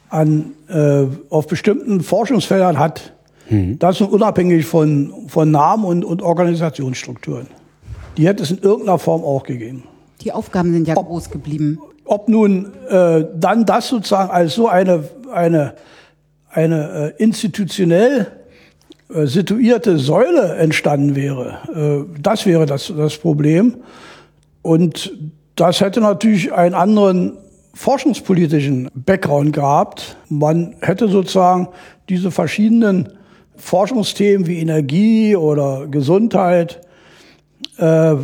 [0.10, 3.14] an, äh, auf bestimmten Forschungsfeldern hat,
[3.50, 3.80] mhm.
[3.80, 7.48] das ist unabhängig von, von Namen und, und Organisationsstrukturen.
[8.18, 9.84] Die hätte es in irgendeiner Form auch gegeben.
[10.22, 11.80] Die Aufgaben sind ja ob, groß geblieben.
[12.06, 15.76] Ob nun äh, dann das sozusagen als so eine, eine,
[16.50, 18.41] eine äh, institutionell äh,
[19.26, 23.78] situierte Säule entstanden wäre, äh, das wäre das, das Problem.
[24.62, 25.14] Und
[25.56, 27.38] das hätte natürlich einen anderen
[27.74, 30.18] forschungspolitischen Background gehabt.
[30.30, 31.70] Man hätte sozusagen
[32.10, 33.10] diese verschiedenen
[33.56, 36.82] Forschungsthemen wie Energie oder Gesundheit
[37.78, 38.16] äh,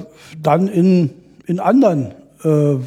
[0.41, 1.11] dann in,
[1.45, 2.77] in anderen äh, äh,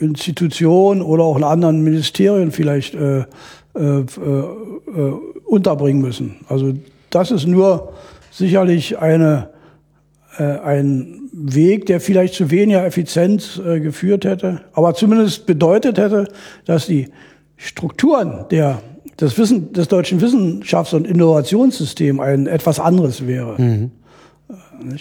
[0.00, 3.24] Institutionen oder auch in anderen Ministerien vielleicht äh,
[3.76, 4.04] äh, äh,
[5.46, 6.36] unterbringen müssen.
[6.48, 6.74] Also
[7.14, 7.92] das ist nur
[8.30, 9.50] sicherlich eine,
[10.36, 16.28] ein Weg, der vielleicht zu weniger Effizienz äh, geführt hätte, aber zumindest bedeutet hätte,
[16.64, 17.08] dass die
[17.56, 18.80] Strukturen der,
[19.20, 23.60] des, Wissen, des deutschen Wissenschafts- und Innovationssystems ein etwas anderes wäre.
[23.60, 23.90] Mhm.
[24.48, 24.96] Äh?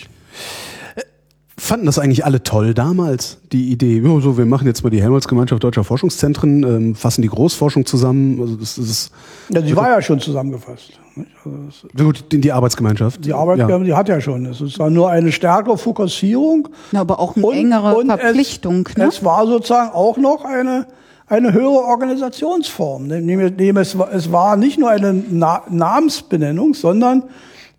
[1.55, 5.01] Fanden das eigentlich alle toll damals, die Idee, oh, so, wir machen jetzt mal die
[5.03, 8.41] Helmholtz-Gemeinschaft Deutscher Forschungszentren, ähm, fassen die Großforschung zusammen.
[8.41, 9.11] Also das, das ist
[9.49, 10.99] ja, die war ja schon zusammengefasst.
[11.45, 13.23] Also gut, die, die Arbeitsgemeinschaft.
[13.23, 13.85] Die Arbeitsgemeinschaft, ja.
[13.85, 14.47] die hat ja schon.
[14.47, 16.69] Es ist nur eine stärkere Fokussierung.
[16.91, 18.87] Ja, aber auch eine und, engere und Verpflichtung.
[18.89, 19.05] Es, ne?
[19.05, 20.87] es war sozusagen auch noch eine,
[21.27, 23.11] eine höhere Organisationsform.
[23.11, 27.25] Es, es war nicht nur eine Na Namensbenennung, sondern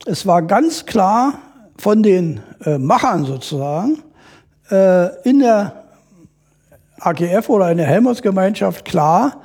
[0.06, 1.34] es war ganz klar
[1.76, 4.02] von den äh, Machern sozusagen
[4.70, 5.84] äh, in der
[7.00, 9.42] AGF oder in der Helmholtz-Gemeinschaft klar,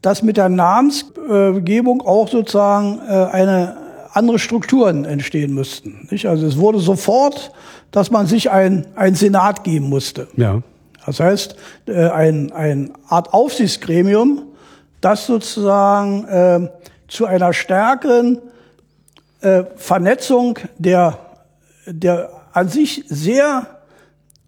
[0.00, 3.76] dass mit der Namensgebung auch sozusagen äh, eine
[4.12, 6.08] andere Strukturen entstehen müssten.
[6.10, 6.26] Nicht?
[6.26, 7.52] Also es wurde sofort,
[7.90, 10.28] dass man sich ein, ein Senat geben musste.
[10.36, 10.62] Ja.
[11.06, 14.42] Das heißt, äh, ein, ein Art Aufsichtsgremium,
[15.00, 16.68] das sozusagen äh,
[17.08, 18.38] zu einer stärkeren
[19.40, 21.18] äh, Vernetzung der
[21.86, 23.66] der an sich sehr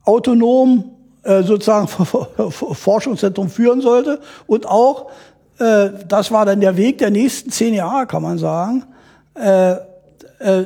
[0.05, 0.91] autonom
[1.23, 5.11] äh, sozusagen Forschungszentrum führen sollte und auch,
[5.59, 8.85] äh, das war dann der Weg der nächsten zehn Jahre, kann man sagen,
[9.35, 9.77] äh,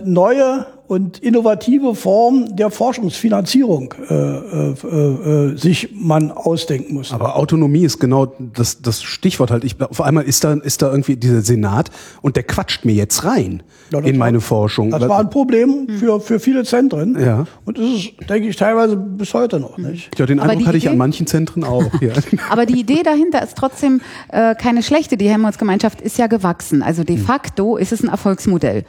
[0.04, 7.12] neue und innovative Formen der Forschungsfinanzierung äh, äh, äh, sich man ausdenken muss.
[7.12, 9.64] Aber Autonomie ist genau das, das Stichwort halt.
[9.64, 11.90] Ich, vor allem ist da, ist da irgendwie dieser Senat
[12.22, 14.90] und der quatscht mir jetzt rein ja, in meine Forschung.
[14.90, 17.20] Das war ein Problem für, für viele Zentren.
[17.20, 17.46] Ja.
[17.66, 20.18] Und das ist, denke ich, teilweise bis heute noch nicht.
[20.18, 21.84] Ja, den Eindruck hatte Idee, ich an manchen Zentren auch.
[22.00, 22.14] Ja.
[22.50, 25.18] Aber die Idee dahinter ist trotzdem äh, keine schlechte.
[25.18, 26.82] Die Helmholtz-Gemeinschaft ist ja gewachsen.
[26.82, 27.24] Also de hm.
[27.24, 28.84] facto ist es ein Erfolgsmodell.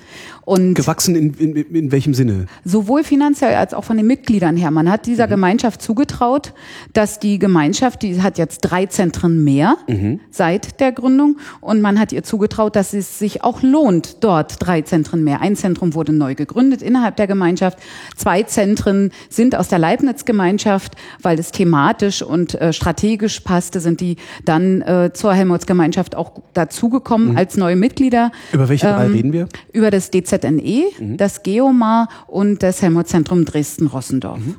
[0.50, 2.48] Und gewachsen in, in, in welchem Sinne?
[2.66, 4.72] Sowohl finanziell als auch von den Mitgliedern her.
[4.72, 5.32] Man hat dieser mhm.
[5.32, 6.54] Gemeinschaft zugetraut,
[6.92, 10.20] dass die Gemeinschaft, die hat jetzt drei Zentren mehr mhm.
[10.32, 14.82] seit der Gründung und man hat ihr zugetraut, dass es sich auch lohnt, dort drei
[14.82, 15.40] Zentren mehr.
[15.42, 17.78] Ein Zentrum wurde neu gegründet innerhalb der Gemeinschaft.
[18.18, 24.16] Zwei Zentren sind aus der Leibniz-Gemeinschaft, weil es thematisch und äh, strategisch passte, sind die
[24.46, 27.38] dann äh, zur Helmholtz-Gemeinschaft auch dazugekommen mhm.
[27.38, 28.32] als neue Mitglieder.
[28.52, 29.48] Über welche drei ähm, reden wir?
[29.74, 31.18] Über das DZ DZNE, mhm.
[31.18, 34.40] das Geomar und das Helmholtz-Zentrum Dresden-Rossendorf.
[34.40, 34.56] Mhm.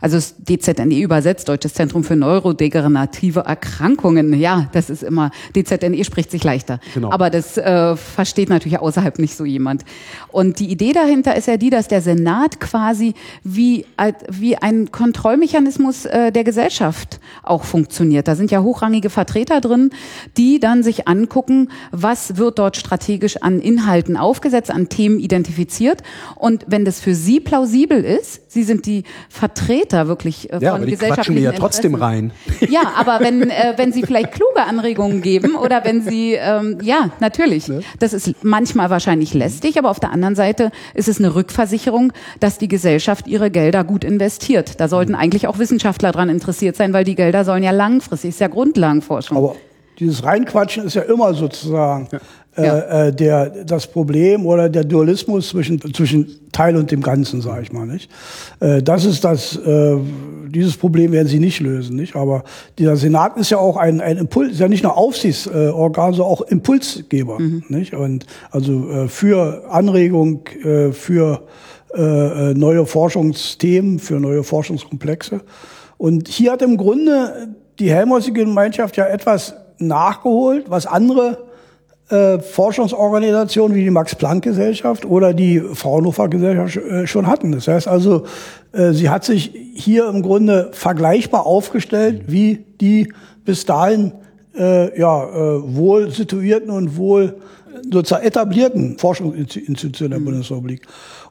[0.00, 4.38] Also das DZNE übersetzt, Deutsches Zentrum für neurodegenerative Erkrankungen.
[4.38, 6.80] Ja, das ist immer, DZNE spricht sich leichter.
[6.94, 7.10] Genau.
[7.10, 9.84] Aber das äh, versteht natürlich außerhalb nicht so jemand.
[10.28, 13.86] Und die Idee dahinter ist ja die, dass der Senat quasi wie,
[14.30, 18.28] wie ein Kontrollmechanismus äh, der Gesellschaft auch funktioniert.
[18.28, 19.90] Da sind ja hochrangige Vertreter drin,
[20.36, 26.02] die dann sich angucken, was wird dort strategisch an Inhalten aufgesetzt, an Themen identifiziert.
[26.34, 30.72] Und wenn das für sie plausibel ist, sie sind die Vertreter Vertreter wirklich äh, Ja,
[30.72, 32.02] von aber die quatschen mir ja trotzdem Interessen.
[32.02, 32.32] rein.
[32.68, 37.10] Ja, aber wenn, äh, wenn Sie vielleicht kluge Anregungen geben oder wenn Sie, ähm, ja,
[37.20, 37.68] natürlich.
[37.68, 37.80] Ne?
[37.98, 42.58] Das ist manchmal wahrscheinlich lästig, aber auf der anderen Seite ist es eine Rückversicherung, dass
[42.58, 44.80] die Gesellschaft ihre Gelder gut investiert.
[44.80, 45.18] Da sollten Mhm.
[45.18, 49.36] eigentlich auch Wissenschaftler dran interessiert sein, weil die Gelder sollen ja langfristig, ist ja Grundlagenforschung.
[49.36, 49.56] Aber
[49.98, 52.08] dieses Reinquatschen ist ja immer sozusagen
[52.56, 52.78] Ja.
[52.78, 57.62] äh, äh, der, das Problem oder der Dualismus zwischen, zwischen Teil und dem Ganzen, sage
[57.62, 57.86] ich mal.
[57.86, 58.10] Nicht?
[58.60, 59.96] Äh, das ist das, äh,
[60.48, 61.96] dieses Problem werden sie nicht lösen.
[61.96, 62.16] Nicht?
[62.16, 62.44] Aber
[62.78, 66.42] dieser Senat ist ja auch ein, ein Impuls, ist ja nicht nur Aufsichtsorgan, sondern auch
[66.42, 67.38] Impulsgeber.
[67.68, 67.94] Nicht?
[67.94, 71.42] Und also äh, für Anregung, äh, für
[71.94, 75.40] äh, äh, neue Forschungsthemen, für neue Forschungskomplexe.
[75.96, 81.45] Und hier hat im Grunde die Helmholtz-Gemeinschaft ja etwas nachgeholt, was andere
[82.08, 87.52] äh, Forschungsorganisationen wie die Max-Planck-Gesellschaft oder die Fraunhofer-Gesellschaft äh, schon hatten.
[87.52, 88.24] Das heißt also,
[88.72, 93.12] äh, sie hat sich hier im Grunde vergleichbar aufgestellt wie die
[93.44, 94.12] bis dahin
[94.56, 97.34] äh, ja, äh, wohl situierten und wohl
[97.90, 100.82] sozusagen etablierten Forschungsinstitutionen der Bundesrepublik.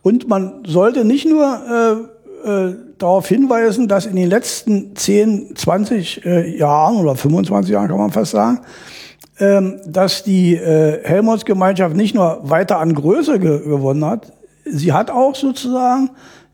[0.02, 2.08] Und man sollte nicht nur
[2.46, 7.88] äh, äh, darauf hinweisen, dass in den letzten 10, 20 äh, Jahren oder 25 Jahren
[7.88, 8.60] kann man fast sagen,
[9.38, 14.32] dass die äh, Helmholtz-Gemeinschaft nicht nur weiter an Größe ge gewonnen hat,
[14.66, 16.12] sie hat auch sozusagen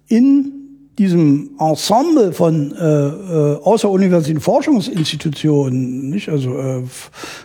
[0.08, 0.62] in
[0.98, 6.84] diesem Ensemble von äh, äh, außeruniversitären Forschungsinstitutionen, nicht also äh,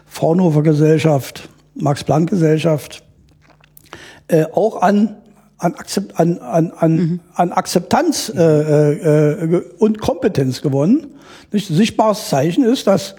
[0.07, 3.03] Fraunhofer Gesellschaft, Max-Planck-Gesellschaft,
[4.29, 5.17] äh, auch an
[5.59, 11.15] an, Akzept, an, an, an, an Akzeptanz äh, äh, ge- und Kompetenz gewonnen.
[11.51, 11.69] Nicht?
[11.69, 13.17] Sichtbares Zeichen ist, dass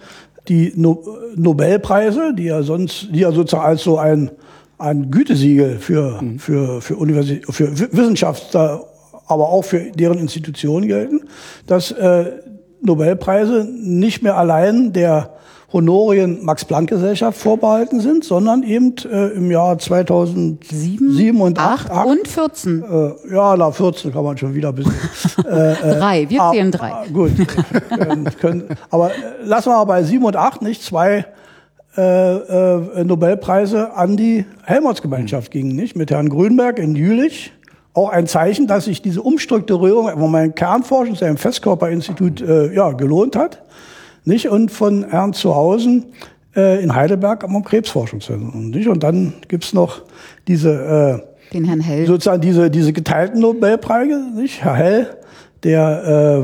[0.47, 1.03] die no
[1.35, 4.31] Nobelpreise, die ja sonst, die ja sozusagen als so ein,
[4.77, 8.83] ein Gütesiegel für, für, für, Universi für Wissenschaftler,
[9.27, 11.21] aber auch für deren Institutionen gelten,
[11.65, 12.31] dass äh,
[12.81, 15.36] Nobelpreise nicht mehr allein der
[15.73, 22.83] Honorien Max-Planck-Gesellschaft vorbehalten sind, sondern eben äh, im Jahr 2007 und 8, Acht und 14.
[22.83, 24.93] äh, ja, na 14 kann man schon wieder ein bisschen.
[25.43, 26.25] drei.
[26.29, 26.91] Wir Ah, zählen drei.
[26.91, 27.31] ah, gut.
[27.89, 31.25] können, können, aber äh, lassen wir mal bei 7 und 8 nicht zwei
[31.97, 35.97] äh, äh, Nobelpreise an die Helmholtz-Gemeinschaft gingen, nicht?
[35.97, 37.51] Mit Herrn Grünberg in Jülich.
[37.93, 43.35] Auch ein Zeichen, dass sich diese Umstrukturierung von meinem Kernforschung einem Festkörperinstitut äh, ja, gelohnt
[43.35, 43.63] hat.
[44.27, 44.49] Nicht?
[44.49, 46.07] Und von Herrn Zuhausen
[46.53, 48.71] äh, in Heidelberg am Krebsforschungszentrum.
[48.71, 48.89] Nicht?
[48.89, 50.01] Und dann gibt's noch
[50.49, 52.05] diese äh, Den Herrn Hell.
[52.05, 54.61] sozusagen diese, diese geteilten Nobelpreise, nicht?
[54.61, 55.17] Herr Hell,
[55.63, 56.43] der,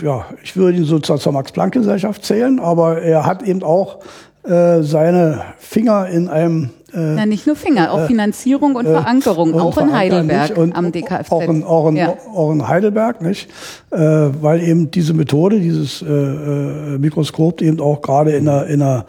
[0.00, 3.98] äh, ja, ich würde ihn sozusagen zur Max-Planck-Gesellschaft zählen, aber er hat eben auch
[4.44, 9.60] äh, seine Finger in einem äh, Na, nicht nur Finger, auch Finanzierung und Verankerung, und
[9.60, 10.56] auch in Heidelberg?
[10.56, 11.30] Und am DKFZ.
[11.30, 12.16] Auch in, auch in, ja.
[12.34, 13.50] auch in Heidelberg, nicht?
[13.90, 18.78] Äh, weil eben diese Methode, dieses äh, äh, Mikroskop eben auch gerade in der, in
[18.80, 19.04] der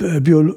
[0.00, 0.52] äh, Bio,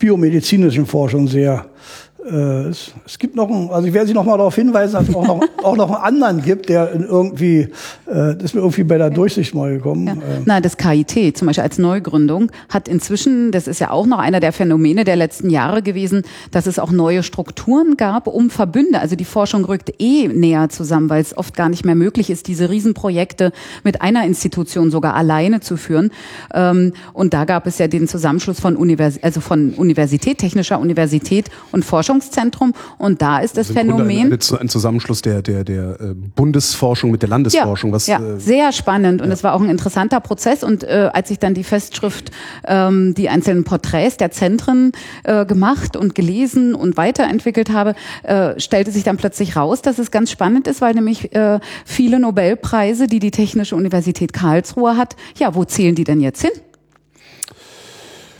[0.00, 1.66] biomedizinischen Forschung sehr
[2.09, 5.08] äh, es, es gibt noch einen, also ich werde Sie noch mal darauf hinweisen, dass
[5.08, 7.68] es auch noch, auch noch einen anderen gibt, der irgendwie, äh,
[8.06, 10.06] das ist mir irgendwie bei der Durchsicht mal gekommen.
[10.06, 10.12] Ja.
[10.12, 14.18] Äh, Na, das KIT zum Beispiel als Neugründung hat inzwischen, das ist ja auch noch
[14.18, 19.00] einer der Phänomene der letzten Jahre gewesen, dass es auch neue Strukturen gab, um Verbünde,
[19.00, 22.48] also die Forschung rückt eh näher zusammen, weil es oft gar nicht mehr möglich ist,
[22.48, 23.52] diese Riesenprojekte
[23.84, 26.10] mit einer Institution sogar alleine zu führen.
[26.52, 31.50] Ähm, und da gab es ja den Zusammenschluss von Univers also von Universität, Technischer Universität
[31.72, 32.74] und Forschungszentrum.
[32.98, 34.32] Und da ist das Also Phänomen.
[34.32, 37.90] Ein, Zusammenschluss der, der, der äh, Bundesforschung mit der Landesforschung.
[37.90, 41.10] Ja, was, ja äh, sehr spannend und es war auch ein interessanter Prozess und äh,
[41.12, 42.30] als ich dann die Festschrift,
[42.66, 44.92] ähm, die einzelnen Porträts der Zentren
[45.24, 50.10] äh, gemacht und gelesen und weiterentwickelt habe, äh, stellte sich dann plötzlich raus, dass es
[50.10, 55.54] ganz spannend ist, weil nämlich äh, viele Nobelpreise, die die Technische Universität Karlsruhe hat, ja,
[55.54, 56.52] wo zählen die denn jetzt hin?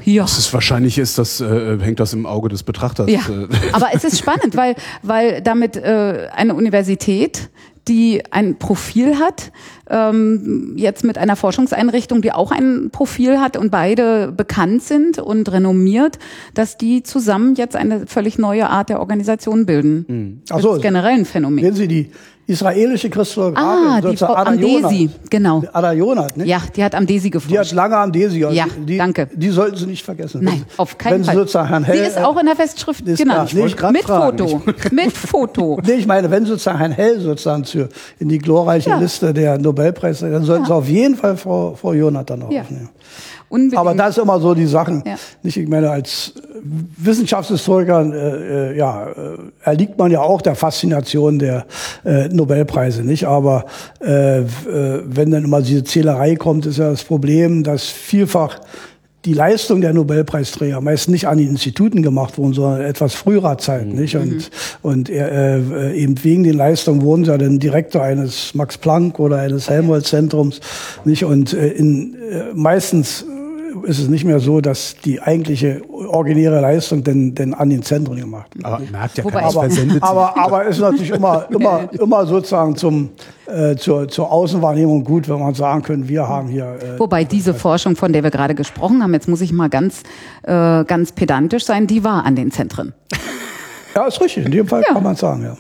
[0.04, 0.22] Ja.
[0.22, 3.10] das ist wahrscheinlich ist das äh, hängt das im Auge des Betrachters.
[3.10, 7.50] Ja, Äh, aber es ist spannend, weil, weil damit äh, eine Universität,
[7.88, 9.52] die ein Profil hat,
[9.88, 15.50] ähm, jetzt mit einer Forschungseinrichtung, die auch ein Profil hat und beide bekannt sind und
[15.50, 16.18] renommiert,
[16.54, 20.42] dass die zusammen jetzt eine völlig neue Art der Organisation bilden.
[20.50, 21.64] Ach Das so, ist generell ein Phänomen.
[21.64, 22.10] Wenn Sie die
[22.50, 25.62] israelische Christologin, Ah, die Frau Amdesi, genau.
[25.72, 26.44] Ada Jonat, ne?
[26.46, 28.40] Ja, die hat am Desi Die hat lange am Desi.
[28.40, 29.28] Ja, die, danke.
[29.34, 30.42] Die sollten Sie nicht vergessen.
[30.44, 31.34] Nein, auf keinen wenn Fall.
[31.34, 33.50] Sie sozusagen Herrn Hell, Sie ist auch in der Festschrift ist genannt.
[33.54, 34.38] Nee, mit fragen.
[34.38, 34.62] Foto.
[34.92, 35.78] mit Foto.
[35.86, 38.98] Nee, ich meine, wenn sozusagen Herrn Hell sozusagen zu, in die glorreiche Ja.
[38.98, 42.62] Liste der Nobelpreise, dann sollten Sie auf jeden Fall Frau, Frau Jonat dann auch Ja.
[42.62, 42.88] aufnehmen.
[43.50, 43.78] Unbedingt.
[43.78, 45.02] Aber das ist immer so die Sachen.
[45.04, 45.16] Ja.
[45.42, 46.32] Nicht, ich meine, als
[46.96, 49.12] Wissenschaftshistorikern äh, äh, ja, äh,
[49.64, 51.66] erliegt man ja auch der Faszination der
[52.04, 53.26] äh, Nobelpreise, nicht?
[53.26, 53.64] Aber
[54.00, 54.44] äh, äh,
[55.04, 58.60] wenn dann immer diese Zählerei kommt, ist ja das Problem, dass vielfach
[59.24, 63.86] die Leistung der Nobelpreisträger meist nicht an die Instituten gemacht wurden, sondern etwas früherer Zeit,
[63.86, 63.94] mhm.
[63.96, 64.14] nicht?
[64.14, 64.40] Und, mhm.
[64.82, 69.38] und äh, eben wegen den Leistungen wurden sie ja dann Direktor eines Max Planck oder
[69.38, 70.60] eines Helmholtz-Zentrums,
[71.04, 71.24] nicht?
[71.24, 73.26] Und äh, in, äh, meistens
[73.84, 78.16] ist es nicht mehr so, dass die eigentliche originäre Leistung denn, denn an den Zentren
[78.16, 78.64] gemacht wird.
[78.64, 79.68] Aber merkt ja Wobei, aber,
[80.00, 83.10] aber, aber ist natürlich immer, immer, immer sozusagen zum,
[83.46, 86.78] äh, zur, zur Außenwahrnehmung gut, wenn man sagen können, wir haben hier.
[86.80, 90.02] Äh, Wobei diese Forschung, von der wir gerade gesprochen haben, jetzt muss ich mal ganz,
[90.42, 92.92] äh, ganz pedantisch sein, die war an den Zentren.
[93.94, 94.46] Ja, ist richtig.
[94.46, 94.94] In dem Fall ja.
[94.94, 95.56] kann man sagen, ja.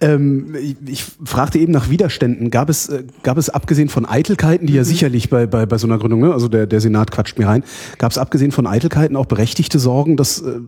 [0.00, 2.50] Ähm, ich, ich, fragte eben nach Widerständen.
[2.50, 4.78] Gab es, äh, gab es abgesehen von Eitelkeiten, die mhm.
[4.78, 6.32] ja sicherlich bei, bei, bei so einer Gründung, ne?
[6.32, 7.64] also der, der Senat quatscht mir rein,
[7.98, 10.60] gab es abgesehen von Eitelkeiten auch berechtigte Sorgen, dass äh,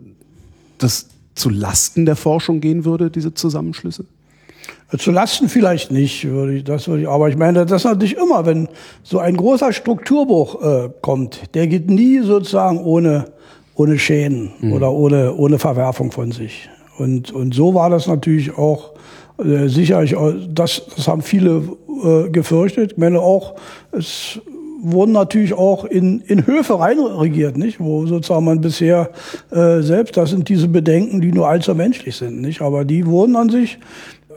[0.79, 4.07] das zu Lasten der Forschung gehen würde, diese Zusammenschlüsse?
[4.99, 8.17] Zu Lasten vielleicht nicht, würde ich, das würde ich, aber ich meine, das ist natürlich
[8.17, 8.69] immer, wenn
[9.03, 13.27] so ein großer Strukturbruch äh, kommt, der geht nie sozusagen ohne,
[13.75, 14.73] ohne Schäden mhm.
[14.73, 16.69] oder ohne, ohne Verwerfung von sich.
[16.99, 18.93] Und, und so war das natürlich auch
[19.39, 20.17] äh, sicherlich,
[20.49, 21.63] das, das haben viele
[22.05, 22.93] äh, gefürchtet.
[22.93, 23.55] Ich meine auch,
[23.93, 24.41] es
[24.81, 27.81] wurden natürlich auch in, in Höfe reinregiert, nicht?
[27.81, 29.11] Wo sozusagen man bisher
[29.51, 32.61] äh, selbst, das sind diese Bedenken, die nur allzu menschlich sind, nicht?
[32.61, 33.79] Aber die wurden an sich,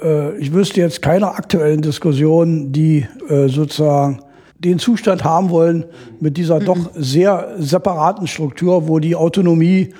[0.01, 4.21] äh, ich wüsste jetzt keiner aktuellen Diskussion, die äh, sozusagen
[4.57, 5.85] den Zustand haben wollen
[6.19, 6.65] mit dieser mhm.
[6.65, 9.93] doch sehr separaten Struktur, wo die Autonomie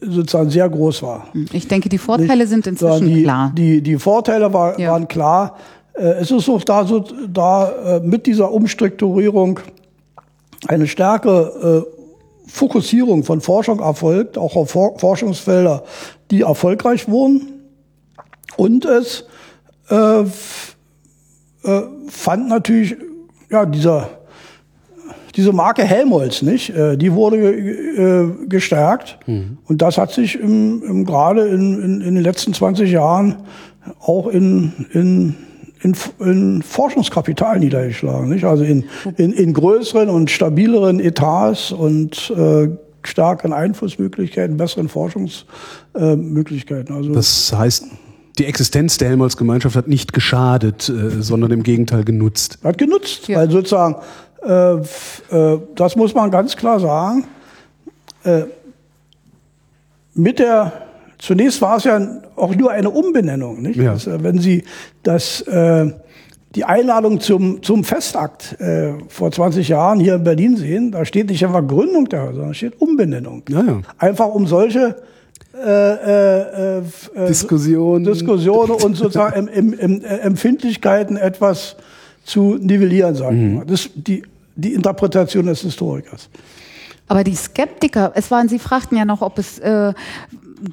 [0.00, 1.28] sozusagen sehr groß war.
[1.52, 3.52] Ich denke, die Vorteile sind inzwischen die, klar.
[3.54, 4.92] Die, die Vorteile war, ja.
[4.92, 5.56] waren klar.
[5.92, 9.60] Äh, es ist auch da so, da äh, mit dieser Umstrukturierung
[10.68, 11.84] eine starke
[12.46, 15.82] Fokussierung von Forschung erfolgt, auch auf Forschungsfelder,
[16.30, 17.52] die erfolgreich wurden.
[18.56, 19.24] Und es
[19.90, 20.24] äh, äh,
[22.08, 22.96] fand natürlich
[23.50, 24.08] ja dieser
[25.36, 26.70] diese Marke Helmholtz, nicht?
[26.70, 29.18] Äh, die wurde äh, gestärkt.
[29.26, 29.58] Mhm.
[29.66, 33.36] Und das hat sich im, im gerade in, in, in den letzten 20 Jahren
[34.00, 35.36] auch in, in
[35.82, 38.44] in, in Forschungskapital niedergeschlagen, nicht?
[38.44, 38.84] Also in,
[39.16, 42.68] in, in größeren und stabileren Etats und äh,
[43.02, 46.94] starken Einflussmöglichkeiten, besseren Forschungsmöglichkeiten.
[46.94, 47.84] Äh, also das heißt,
[48.38, 52.58] die Existenz der Helmholtz-Gemeinschaft hat nicht geschadet, äh, sondern im Gegenteil genutzt.
[52.64, 53.38] Hat genutzt, ja.
[53.38, 53.96] weil sozusagen
[54.46, 57.24] äh, äh, das muss man ganz klar sagen.
[58.24, 58.44] Äh,
[60.14, 60.72] mit der,
[61.18, 62.00] zunächst war es ja
[62.36, 63.76] auch nur eine Umbenennung, nicht?
[63.76, 63.94] Ja.
[63.94, 64.64] Das, wenn Sie
[65.02, 65.44] das,
[66.56, 71.28] die Einladung zum, zum Festakt äh, vor 20 Jahren hier in Berlin sehen, da steht
[71.28, 73.42] nicht einfach Gründung da, sondern steht Umbenennung.
[73.48, 73.82] Ja, ja.
[73.98, 74.96] Einfach um solche
[75.54, 76.82] äh, äh,
[77.28, 78.04] Diskussionen.
[78.04, 81.76] Diskussionen und sozusagen em, em, em, Empfindlichkeiten etwas
[82.24, 83.54] zu nivellieren, sagen wir mhm.
[83.56, 83.66] mal.
[83.66, 84.22] Das, die
[84.56, 86.28] die Interpretation des Historikers.
[87.08, 89.92] Aber die Skeptiker, es waren, Sie fragten ja noch, ob es äh,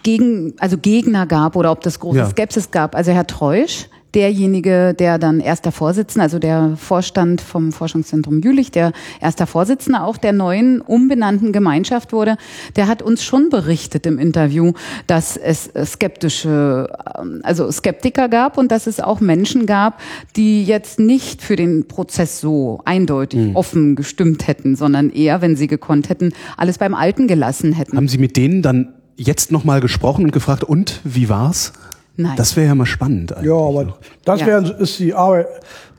[0.01, 2.29] gegen, also Gegner gab oder ob das große ja.
[2.29, 2.95] Skepsis gab.
[2.95, 8.91] Also Herr Treusch, derjenige, der dann erster Vorsitzender, also der Vorstand vom Forschungszentrum Jülich, der
[9.19, 12.37] erster Vorsitzender auch der neuen umbenannten Gemeinschaft wurde,
[12.75, 14.73] der hat uns schon berichtet im Interview,
[15.07, 19.99] dass es skeptische, ähm, also Skeptiker gab und dass es auch Menschen gab,
[20.35, 23.55] die jetzt nicht für den Prozess so eindeutig mhm.
[23.55, 27.97] offen gestimmt hätten, sondern eher, wenn sie gekonnt hätten, alles beim Alten gelassen hätten.
[27.97, 31.73] Haben Sie mit denen dann jetzt nochmal gesprochen und gefragt, und wie war's?
[32.15, 32.35] Nein.
[32.35, 33.49] Das wäre ja mal spannend eigentlich.
[33.49, 33.97] Ja, aber noch.
[34.23, 34.47] das ja.
[34.47, 35.47] Wär, ist die Arbeit,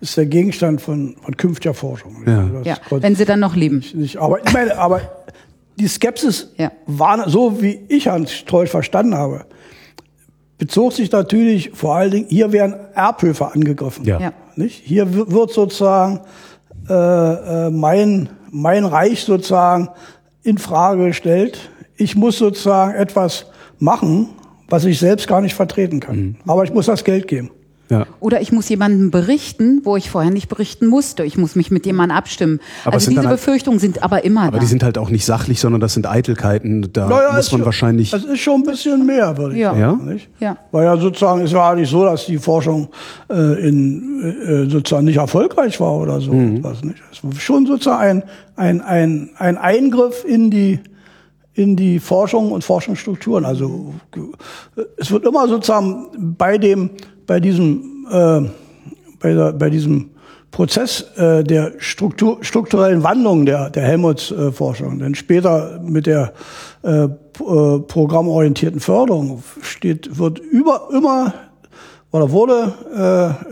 [0.01, 2.23] ist der Gegenstand von, von künftiger Forschung.
[2.27, 2.63] Ja.
[2.63, 3.83] ja wenn sie dann noch leben.
[3.95, 5.01] Nicht, aber ich meine, aber
[5.77, 6.71] die Skepsis ja.
[6.87, 9.45] war so, wie ich Hans Treusch verstanden habe,
[10.59, 14.05] bezog sich natürlich vor allen Dingen, hier werden Erbhöfe angegriffen.
[14.05, 14.33] Ja.
[14.57, 14.83] Nicht?
[14.85, 16.21] Hier wird sozusagen
[16.89, 19.89] äh, äh, mein, mein Reich sozusagen
[20.43, 21.71] in Frage gestellt.
[21.97, 23.47] Ich muss sozusagen etwas
[23.79, 24.29] machen,
[24.69, 26.17] was ich selbst gar nicht vertreten kann.
[26.17, 26.37] Mhm.
[26.47, 27.51] Aber ich muss das Geld geben.
[27.91, 28.07] Ja.
[28.21, 31.23] Oder ich muss jemandem berichten, wo ich vorher nicht berichten musste.
[31.25, 32.61] Ich muss mich mit jemandem abstimmen.
[32.85, 34.57] Aber also diese halt, Befürchtungen sind aber immer aber da.
[34.57, 36.91] Aber die sind halt auch nicht sachlich, sondern das sind Eitelkeiten.
[36.93, 38.11] Da naja, muss man wahrscheinlich.
[38.11, 39.75] Das ist schon ein bisschen mehr, würde ich ja.
[39.75, 40.05] sagen.
[40.07, 40.29] Nicht?
[40.41, 40.57] Ja.
[40.73, 42.89] Weil ja sozusagen es war nicht so, dass die Forschung
[43.29, 46.33] äh, in, äh, sozusagen nicht erfolgreich war oder so.
[46.33, 46.65] Mhm.
[46.65, 47.03] Was, nicht?
[47.13, 48.23] Es war schon sozusagen
[48.57, 50.81] ein, ein, ein, ein Eingriff in die
[51.55, 53.45] in die Forschung und Forschungsstrukturen.
[53.45, 53.95] Also
[54.97, 56.07] es wird immer sozusagen
[56.39, 56.91] bei dem,
[57.27, 58.41] bei diesem, äh,
[59.21, 60.11] bei, der, bei diesem
[60.51, 64.99] Prozess äh, der Struktur, strukturellen Wandlung der, der Helmholtz-Forschung.
[64.99, 66.33] Denn später mit der
[66.83, 71.35] äh, äh, programmorientierten Förderung steht, wird über, immer
[72.13, 72.73] oder wurde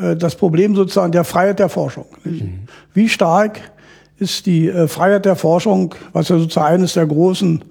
[0.00, 2.06] äh, äh, das Problem sozusagen der Freiheit der Forschung.
[2.22, 2.60] Mhm.
[2.94, 3.60] Wie stark
[4.22, 7.64] ist die äh, Freiheit der Forschung, was ja sozusagen eines der großen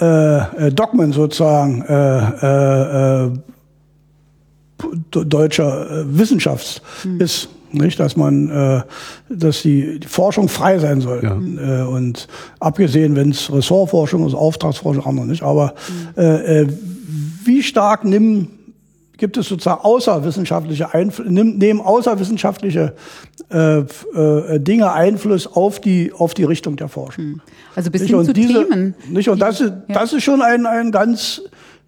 [0.00, 3.30] äh, äh Dogmen sozusagen äh, äh,
[5.10, 7.20] deutscher äh, Wissenschaft mhm.
[7.20, 8.82] ist nicht, dass man, äh,
[9.30, 11.20] dass die, die Forschung frei sein soll.
[11.22, 11.82] Ja.
[11.82, 12.28] Äh, und
[12.60, 15.42] abgesehen, wenn es Ressortforschung ist, Auftragsforschung, haben wir nicht.
[15.42, 15.74] Aber
[16.16, 16.22] mhm.
[16.22, 16.66] äh,
[17.44, 18.50] wie stark nimmt
[19.22, 22.92] gibt es sozusagen außerwissenschaftliche Einfl nehmen außerwissenschaftliche
[23.52, 27.24] äh, äh, Dinge Einfluss auf die auf die Richtung der Forschung.
[27.24, 27.40] Hm.
[27.76, 28.96] Also bis hin zu diese, Themen.
[29.08, 29.28] Nicht?
[29.28, 31.40] Und das ist das ist schon ein ein ganz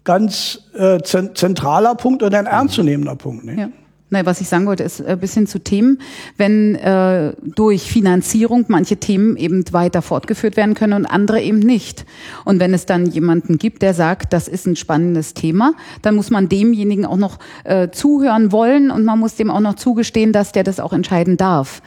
[0.05, 3.43] ganz äh, zentraler Punkt und ein ernstzunehmender Punkt.
[3.43, 3.59] Nicht?
[3.59, 3.67] Ja.
[4.11, 5.99] Nein, was ich sagen wollte, ist ein äh, bisschen zu Themen,
[6.37, 12.05] wenn äh, durch Finanzierung manche Themen eben weiter fortgeführt werden können und andere eben nicht.
[12.45, 16.29] Und wenn es dann jemanden gibt, der sagt, das ist ein spannendes Thema, dann muss
[16.29, 20.51] man demjenigen auch noch äh, zuhören wollen und man muss dem auch noch zugestehen, dass
[20.51, 21.81] der das auch entscheiden darf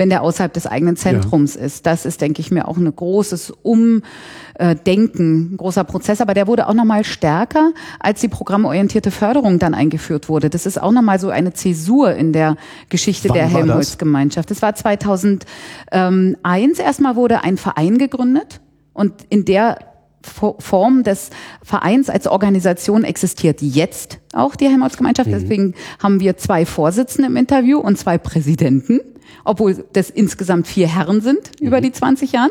[0.00, 1.60] wenn der außerhalb des eigenen Zentrums ja.
[1.60, 1.84] ist.
[1.84, 6.22] Das ist, denke ich mir, auch ein großes Umdenken, ein großer Prozess.
[6.22, 10.48] Aber der wurde auch nochmal stärker, als die programmorientierte Förderung dann eingeführt wurde.
[10.48, 12.56] Das ist auch nochmal so eine Zäsur in der
[12.88, 14.50] Geschichte Wann der Helmholtz-Gemeinschaft.
[14.50, 15.44] Das war 2001.
[16.78, 18.62] Erstmal wurde ein Verein gegründet
[18.94, 19.80] und in der
[20.22, 21.28] Form des
[21.62, 25.28] Vereins als Organisation existiert jetzt auch die Helmholtz-Gemeinschaft.
[25.28, 25.34] Mhm.
[25.34, 29.00] Deswegen haben wir zwei Vorsitzende im Interview und zwei Präsidenten
[29.50, 31.66] obwohl das insgesamt vier Herren sind mhm.
[31.66, 32.50] über die 20 Jahren.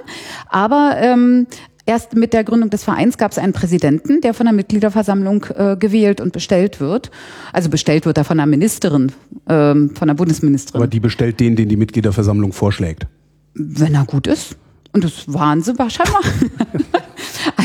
[0.49, 1.47] Aber ähm,
[1.85, 5.75] Erst mit der Gründung des Vereins gab es einen Präsidenten, der von der Mitgliederversammlung äh,
[5.75, 7.09] gewählt und bestellt wird.
[7.51, 9.11] Also bestellt wird er von der Ministerin,
[9.47, 10.81] ähm, von der Bundesministerin.
[10.81, 13.07] Aber die bestellt den, den die Mitgliederversammlung vorschlägt.
[13.55, 14.55] Wenn er gut ist.
[14.93, 16.13] Und das waren sie wahrscheinlich.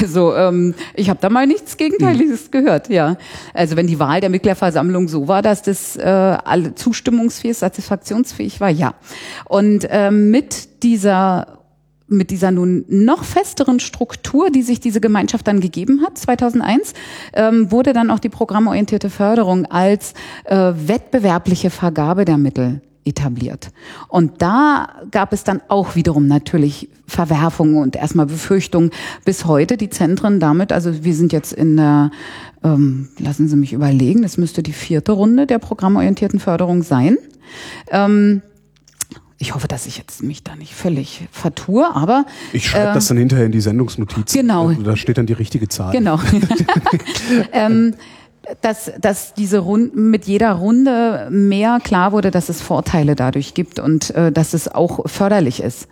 [0.15, 2.51] Also ähm, ich habe da mal nichts Gegenteiliges mhm.
[2.51, 3.17] gehört, ja.
[3.55, 8.69] Also wenn die Wahl der Mitgliederversammlung so war, dass das äh, alle zustimmungsfähig, satisfaktionsfähig war,
[8.69, 8.95] ja.
[9.47, 11.59] Und ähm, mit dieser
[12.07, 16.93] mit dieser nun noch festeren Struktur, die sich diese Gemeinschaft dann gegeben hat, 2001,
[17.33, 20.13] ähm, wurde dann auch die programmorientierte Förderung als
[20.45, 23.71] äh, wettbewerbliche Vergabe der Mittel etabliert.
[24.09, 28.91] Und da gab es dann auch wiederum natürlich Verwerfungen und erstmal Befürchtungen
[29.25, 29.77] bis heute.
[29.77, 32.11] Die Zentren damit, also wir sind jetzt in der,
[32.63, 37.19] ähm, lassen Sie mich überlegen, das müsste die vierte Runde der programmorientierten Förderung sein.
[37.91, 38.43] Ähm,
[39.39, 43.09] ich hoffe, dass ich jetzt mich da nicht völlig vertue, aber ich schreibe äh, das
[43.09, 44.33] dann hinterher in die Sendungsnotiz.
[44.33, 44.73] Genau.
[44.73, 45.93] Da steht dann die richtige Zahl.
[45.93, 46.19] Genau.
[47.53, 47.95] ähm,
[48.61, 53.78] dass, dass diese Runden mit jeder Runde mehr klar wurde, dass es Vorteile dadurch gibt
[53.78, 55.88] und äh, dass es auch förderlich ist.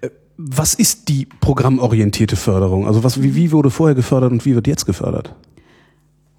[0.00, 2.86] Äh, was ist die programmorientierte Förderung?
[2.86, 5.34] Also was, wie, wie wurde vorher gefördert und wie wird jetzt gefördert?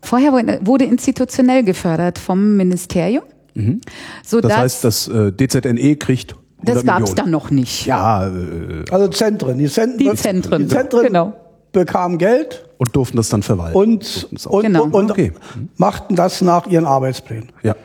[0.01, 0.31] Vorher
[0.61, 3.23] wurde institutionell gefördert vom Ministerium.
[3.55, 3.81] Mhm.
[4.23, 6.35] So das heißt, das äh, DZNE kriegt
[6.65, 7.85] das gab es dann noch nicht.
[7.85, 9.57] Ja, äh, also Zentren.
[9.57, 11.33] Die Zentren, die Zentren, die Zentren genau.
[11.75, 13.77] Bekamen Geld und durften das dann verwalten.
[13.77, 14.85] Und, und, genau.
[14.85, 15.33] und okay.
[15.77, 17.51] machten das nach ihren Arbeitsplänen.
[17.61, 17.75] Ja.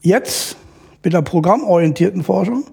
[0.00, 0.56] Jetzt,
[1.04, 2.64] mit der programmorientierten Forschung,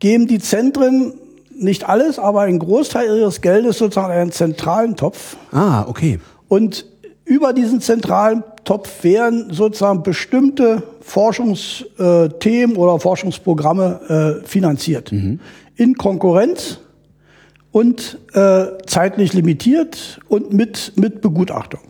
[0.00, 1.12] geben die Zentren
[1.56, 5.36] nicht alles, aber einen Großteil ihres Geldes sozusagen einen zentralen Topf.
[5.52, 6.18] Ah, okay.
[6.48, 6.86] Und
[7.24, 15.12] über diesen zentralen Topf werden sozusagen bestimmte Forschungsthemen oder Forschungsprogramme äh, finanziert.
[15.12, 15.40] Mhm.
[15.76, 16.80] In Konkurrenz
[17.72, 21.80] und äh, zeitlich limitiert und mit, mit Begutachtung.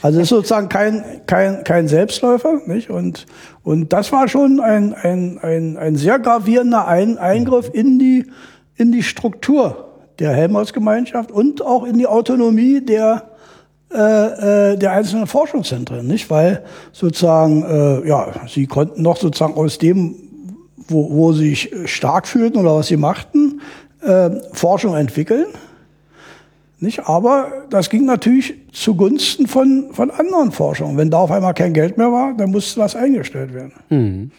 [0.00, 2.60] Also es ist sozusagen kein, kein, kein Selbstläufer.
[2.66, 2.90] Nicht?
[2.90, 3.26] Und,
[3.62, 8.26] und das war schon ein, ein, ein, ein sehr gravierender ein Eingriff in die,
[8.76, 9.88] in die Struktur
[10.18, 13.30] der Helmholtz-Gemeinschaft und auch in die Autonomie der,
[13.92, 16.06] äh, äh, der einzelnen Forschungszentren.
[16.06, 16.30] Nicht?
[16.30, 20.14] Weil sozusagen, äh, ja, sie konnten noch sozusagen aus dem,
[20.76, 23.60] wo, wo sie sich stark fühlten oder was sie machten,
[24.00, 25.46] äh, Forschung entwickeln.
[26.80, 27.08] Nicht?
[27.08, 30.96] Aber das ging natürlich zugunsten von, von anderen Forschungen.
[30.96, 33.72] Wenn da auf einmal kein Geld mehr war, dann musste was eingestellt werden.
[33.88, 34.30] Mhm.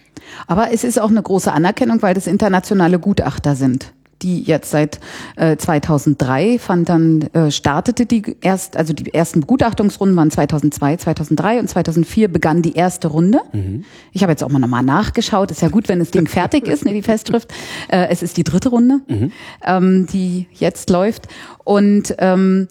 [0.48, 5.00] Aber es ist auch eine große Anerkennung, weil das internationale Gutachter sind die jetzt seit
[5.36, 11.60] äh, 2003 fand dann äh, startete die erst also die ersten Begutachtungsrunden waren 2002, 2003
[11.60, 13.40] und 2004 begann die erste Runde.
[13.54, 13.86] Mhm.
[14.12, 15.52] Ich habe jetzt auch mal nochmal nachgeschaut.
[15.52, 17.52] Ist ja gut, wenn das Ding fertig ist, ne, die Festschrift.
[17.90, 19.32] Äh, es ist die dritte Runde, mhm.
[19.66, 21.28] ähm, die jetzt läuft
[21.64, 22.68] und ähm,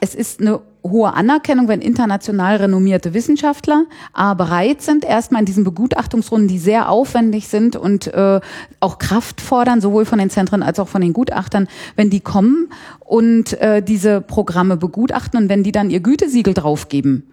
[0.00, 5.64] es ist eine hohe Anerkennung, wenn international renommierte Wissenschaftler A bereit sind, erstmal in diesen
[5.64, 8.40] Begutachtungsrunden, die sehr aufwendig sind und äh,
[8.80, 12.70] auch Kraft fordern, sowohl von den Zentren als auch von den Gutachtern, wenn die kommen
[13.00, 17.30] und äh, diese Programme begutachten und wenn die dann ihr Gütesiegel draufgeben,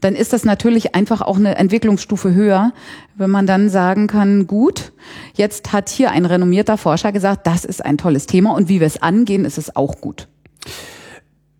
[0.00, 2.72] dann ist das natürlich einfach auch eine Entwicklungsstufe höher,
[3.16, 4.92] wenn man dann sagen kann, gut,
[5.34, 8.86] jetzt hat hier ein renommierter Forscher gesagt, das ist ein tolles Thema und wie wir
[8.86, 10.28] es angehen, ist es auch gut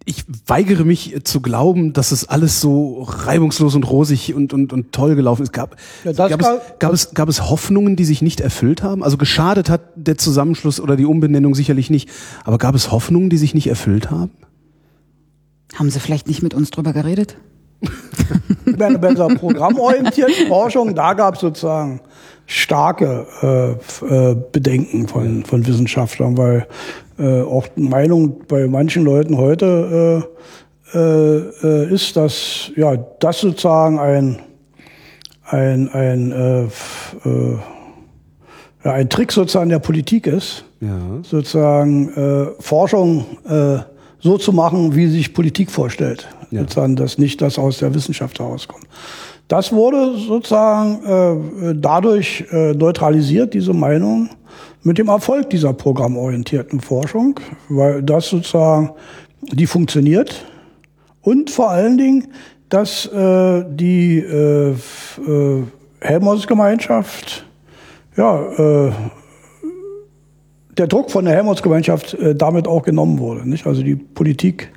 [0.08, 4.90] ich weigere mich zu glauben, dass es alles so reibungslos und rosig und, und, und
[4.90, 5.52] toll gelaufen ist.
[5.52, 6.48] Gab, ja, gab, es,
[6.78, 9.04] gab, es, gab es Hoffnungen, die sich nicht erfüllt haben?
[9.04, 12.08] Also geschadet hat der Zusammenschluss oder die Umbenennung sicherlich nicht.
[12.44, 14.30] Aber gab es Hoffnungen, die sich nicht erfüllt haben?
[15.74, 17.36] Haben Sie vielleicht nicht mit uns drüber geredet?
[18.64, 22.00] bei, bei der programmorientierten Forschung, da gab es sozusagen
[22.46, 26.66] starke äh, äh, Bedenken von, von Wissenschaftlern, weil
[27.18, 30.24] äh, auch Meinung bei manchen Leuten heute
[30.94, 34.38] äh, äh, ist, dass ja das sozusagen ein
[35.44, 37.58] ein ein äh, äh,
[38.84, 40.98] ja, ein Trick sozusagen der Politik ist, ja.
[41.22, 43.78] sozusagen äh, Forschung äh,
[44.20, 46.60] so zu machen, wie sich Politik vorstellt, ja.
[46.60, 48.84] sozusagen, dass nicht das aus der Wissenschaft herauskommt.
[49.48, 54.28] Das wurde sozusagen äh, dadurch äh, neutralisiert, diese Meinung,
[54.82, 58.90] mit dem Erfolg dieser programmorientierten Forschung, weil das sozusagen,
[59.40, 60.44] die funktioniert
[61.22, 62.28] und vor allen Dingen,
[62.68, 65.62] dass äh, die äh, äh,
[66.00, 67.46] Helmholtz-Gemeinschaft,
[68.16, 68.92] ja, äh,
[70.76, 73.48] der Druck von der Helmholtz-Gemeinschaft äh, damit auch genommen wurde.
[73.48, 73.66] Nicht?
[73.66, 74.70] Also die Politik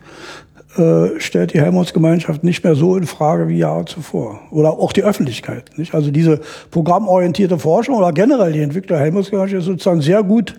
[0.78, 4.40] äh, stellt die Helmholtz-Gemeinschaft nicht mehr so in Frage wie Jahre zuvor.
[4.52, 5.72] Oder auch die Öffentlichkeit.
[5.78, 5.94] Nicht?
[5.94, 6.40] Also diese
[6.72, 10.56] programmorientierte Forschung oder generell die Entwicklung der Helmholtz-Gemeinschaft ist sozusagen sehr gut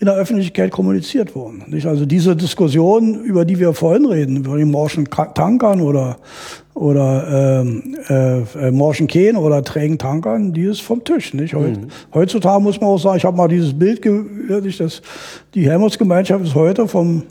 [0.00, 1.64] in der Öffentlichkeit kommuniziert worden.
[1.68, 1.86] Nicht?
[1.86, 6.18] Also diese Diskussion, über die wir vorhin reden, über die morschen Tankern oder
[6.74, 11.32] oder ähm, äh, äh, morschen Kehlen oder trägen Tankern, die ist vom Tisch.
[11.32, 11.54] Nicht?
[11.54, 11.88] Heut, mhm.
[12.12, 15.00] Heutzutage muss man auch sagen, ich habe mal dieses Bild gehört, dass
[15.54, 17.22] die Helmholtz-Gemeinschaft ist heute vom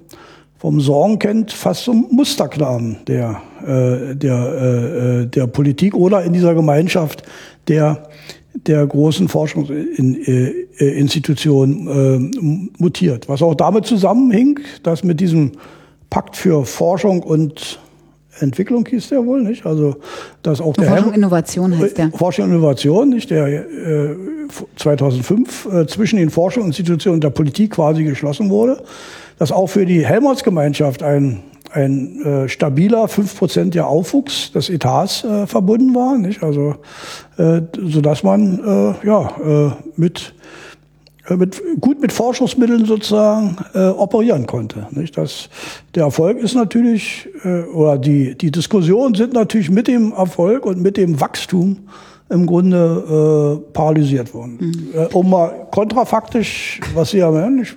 [0.63, 6.31] vom Sorgen kennt, fast zum Musterknaben der, äh, der, äh, äh, der Politik oder in
[6.31, 7.23] dieser Gemeinschaft
[7.67, 8.07] der,
[8.53, 12.19] der großen Forschungsinstitutionen äh, äh,
[12.77, 13.27] mutiert.
[13.27, 15.51] Was auch damit zusammenhing, dass mit diesem
[16.09, 17.81] Pakt für Forschung und
[18.39, 19.65] Entwicklung hieß der wohl, nicht?
[19.65, 19.97] Also,
[20.43, 22.09] dass auch der Forschung und Innovation heißt der.
[22.11, 23.29] Forschung und Innovation, nicht?
[23.31, 24.15] Der äh,
[24.77, 28.81] 2005 äh, zwischen den Forschungsinstitutionen und der Politik quasi geschlossen wurde
[29.37, 35.23] dass auch für die Helmholtz-Gemeinschaft ein, ein äh, stabiler fünf Prozent der Aufwuchs des Etats
[35.23, 36.43] äh, verbunden war, nicht?
[36.43, 36.75] Also,
[37.37, 38.59] äh, so dass man
[39.03, 40.33] äh, ja äh, mit
[41.29, 44.87] äh, mit, gut mit Forschungsmitteln sozusagen äh, operieren konnte.
[44.91, 45.17] Nicht?
[45.17, 45.49] Das,
[45.95, 50.81] der Erfolg ist natürlich, äh, oder die, die Diskussionen sind natürlich mit dem Erfolg und
[50.81, 51.77] mit dem Wachstum
[52.29, 54.57] im Grunde äh, paralysiert worden.
[54.59, 54.87] Mhm.
[54.93, 57.75] Äh, um mal kontrafaktisch, was Sie ja meinen, ich,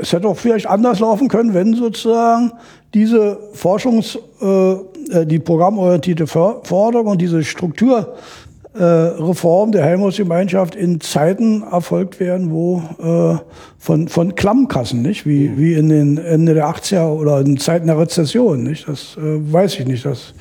[0.00, 2.52] es hätte auch vielleicht anders laufen können, wenn sozusagen
[2.94, 11.62] diese Forschungs-, äh, äh die programmorientierte Förderung und diese Strukturreform äh, der Helmholtz-Gemeinschaft in Zeiten
[11.62, 13.36] erfolgt werden, wo äh,
[13.78, 15.26] von, von Klammkassen, nicht?
[15.26, 15.58] Wie, mhm.
[15.58, 18.88] wie in den Ende der 80er oder in Zeiten der Rezession, nicht?
[18.88, 20.34] Das äh, weiß ich nicht, das,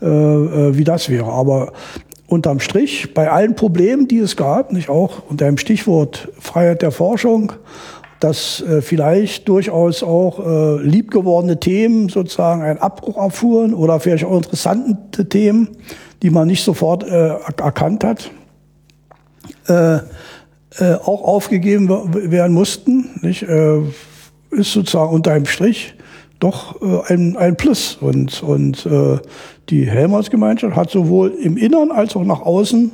[0.00, 1.32] äh, äh, wie das wäre.
[1.32, 1.72] Aber
[2.26, 6.90] unterm Strich, bei allen Problemen, die es gab, nicht auch unter dem Stichwort Freiheit der
[6.90, 7.52] Forschung,
[8.22, 14.36] dass äh, vielleicht durchaus auch äh, liebgewordene Themen sozusagen einen Abbruch erfuhren oder vielleicht auch
[14.36, 15.70] interessante Themen,
[16.22, 18.30] die man nicht sofort äh, erkannt hat,
[19.66, 21.88] äh, äh, auch aufgegeben
[22.30, 23.10] werden mussten.
[23.22, 23.42] Nicht?
[23.42, 23.80] Äh,
[24.50, 25.94] ist sozusagen unter einem Strich
[26.38, 27.98] doch äh, ein, ein Plus.
[28.00, 29.18] Und, und äh,
[29.68, 32.92] die Helmholtz-Gemeinschaft hat sowohl im Innern als auch nach außen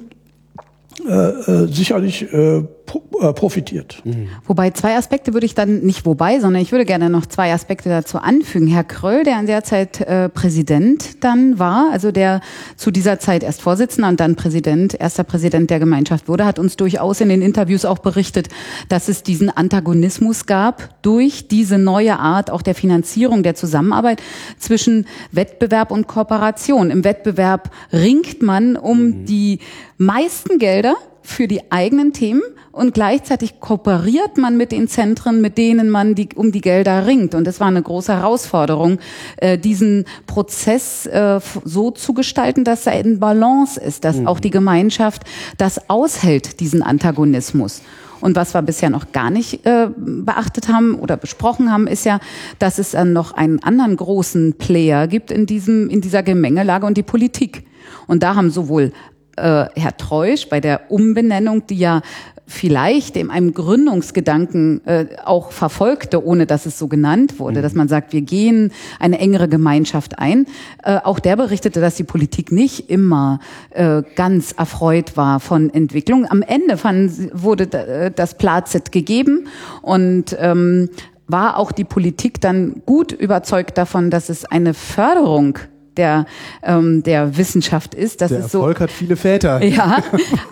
[1.06, 4.00] äh, äh, sicherlich äh, profitiert.
[4.04, 4.28] Mhm.
[4.46, 7.88] Wobei zwei Aspekte würde ich dann nicht wobei, sondern ich würde gerne noch zwei Aspekte
[7.88, 8.66] dazu anfügen.
[8.66, 12.40] Herr Kröll, der in der Zeit äh, Präsident dann war, also der
[12.76, 16.76] zu dieser Zeit erst Vorsitzender und dann Präsident, erster Präsident der Gemeinschaft wurde, hat uns
[16.76, 18.48] durchaus in den Interviews auch berichtet,
[18.88, 24.22] dass es diesen Antagonismus gab durch diese neue Art auch der Finanzierung, der Zusammenarbeit
[24.58, 26.90] zwischen Wettbewerb und Kooperation.
[26.90, 29.24] Im Wettbewerb ringt man um mhm.
[29.26, 29.58] die
[29.98, 32.42] meisten Gelder für die eigenen Themen
[32.78, 37.34] und gleichzeitig kooperiert man mit den Zentren, mit denen man die, um die Gelder ringt.
[37.34, 38.98] Und das war eine große Herausforderung,
[39.38, 44.28] äh, diesen Prozess äh, so zu gestalten, dass er in Balance ist, dass mhm.
[44.28, 45.22] auch die Gemeinschaft
[45.56, 47.82] das aushält, diesen Antagonismus.
[48.20, 52.20] Und was wir bisher noch gar nicht äh, beachtet haben oder besprochen haben, ist ja,
[52.58, 56.96] dass es dann noch einen anderen großen Player gibt in diesem in dieser Gemengelage und
[56.96, 57.64] die Politik.
[58.06, 58.92] Und da haben sowohl
[59.38, 62.02] äh, Herr Treusch bei der Umbenennung, die ja
[62.48, 67.62] vielleicht in einem Gründungsgedanken äh, auch verfolgte, ohne dass es so genannt wurde, mhm.
[67.62, 70.46] dass man sagt, wir gehen eine engere Gemeinschaft ein.
[70.82, 76.26] Äh, auch der berichtete, dass die Politik nicht immer äh, ganz erfreut war von Entwicklung.
[76.28, 79.48] Am Ende fanden, wurde äh, das Plazit gegeben
[79.82, 80.88] und ähm,
[81.26, 85.58] war auch die Politik dann gut überzeugt davon, dass es eine Förderung
[85.98, 86.26] der,
[86.62, 88.20] ähm, der Wissenschaft ist.
[88.20, 89.62] Das der ist Erfolg so, hat viele Väter.
[89.68, 90.02] Ja,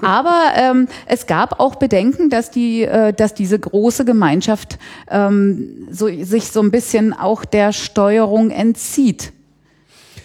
[0.03, 4.79] aber ähm, es gab auch Bedenken, dass die, äh, dass diese große Gemeinschaft
[5.11, 9.33] ähm, so, sich so ein bisschen auch der Steuerung entzieht.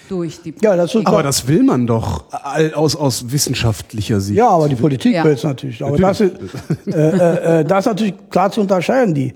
[0.10, 2.26] Durch die ja, das aber das will man doch
[2.74, 4.38] aus, aus wissenschaftlicher Sicht.
[4.38, 5.24] Ja, aber die Politik ja.
[5.24, 5.82] will es natürlich.
[5.82, 6.34] Aber natürlich.
[6.52, 9.14] Das, ist, äh, äh, äh, das ist natürlich klar zu unterscheiden.
[9.14, 9.34] Die,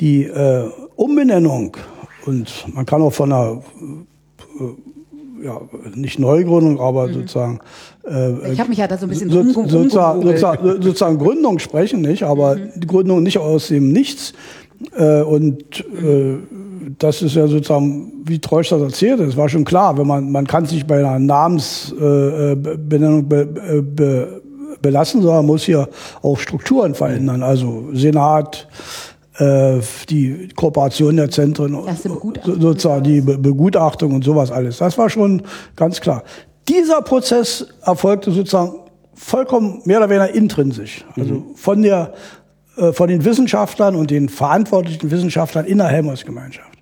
[0.00, 1.76] die äh, Umbenennung
[2.24, 3.62] und man kann auch von einer
[4.58, 4.95] äh,
[5.46, 5.60] ja,
[5.94, 7.14] nicht Neugründung, aber mhm.
[7.14, 7.60] sozusagen.
[8.06, 12.02] Äh, ich habe mich ja da so ein bisschen so, sozusagen, sozusagen, sozusagen, Gründung sprechen,
[12.02, 12.24] nicht?
[12.24, 12.72] Aber mhm.
[12.76, 14.34] die Gründung nicht aus dem Nichts.
[14.96, 16.36] Äh, und äh,
[16.98, 20.46] das ist ja sozusagen, wie Treusch das erzählt, es war schon klar, wenn man, man
[20.46, 24.42] kann sich bei einer Namensbenennung äh, be, äh, be,
[24.82, 25.88] belassen, sondern muss hier
[26.22, 27.42] auch Strukturen verändern.
[27.42, 31.76] Also Senat, äh, die Kooperation der Zentren,
[32.42, 34.78] sozusagen die Be Begutachtung und sowas alles.
[34.78, 35.42] Das war schon
[35.74, 36.22] ganz klar.
[36.68, 38.76] Dieser Prozess erfolgte sozusagen
[39.14, 41.04] vollkommen mehr oder weniger intrinsisch.
[41.16, 41.54] Also mhm.
[41.54, 42.14] von der,
[42.76, 46.75] äh, von den Wissenschaftlern und den verantwortlichen Wissenschaftlern in der Helmholtz-Gemeinschaft.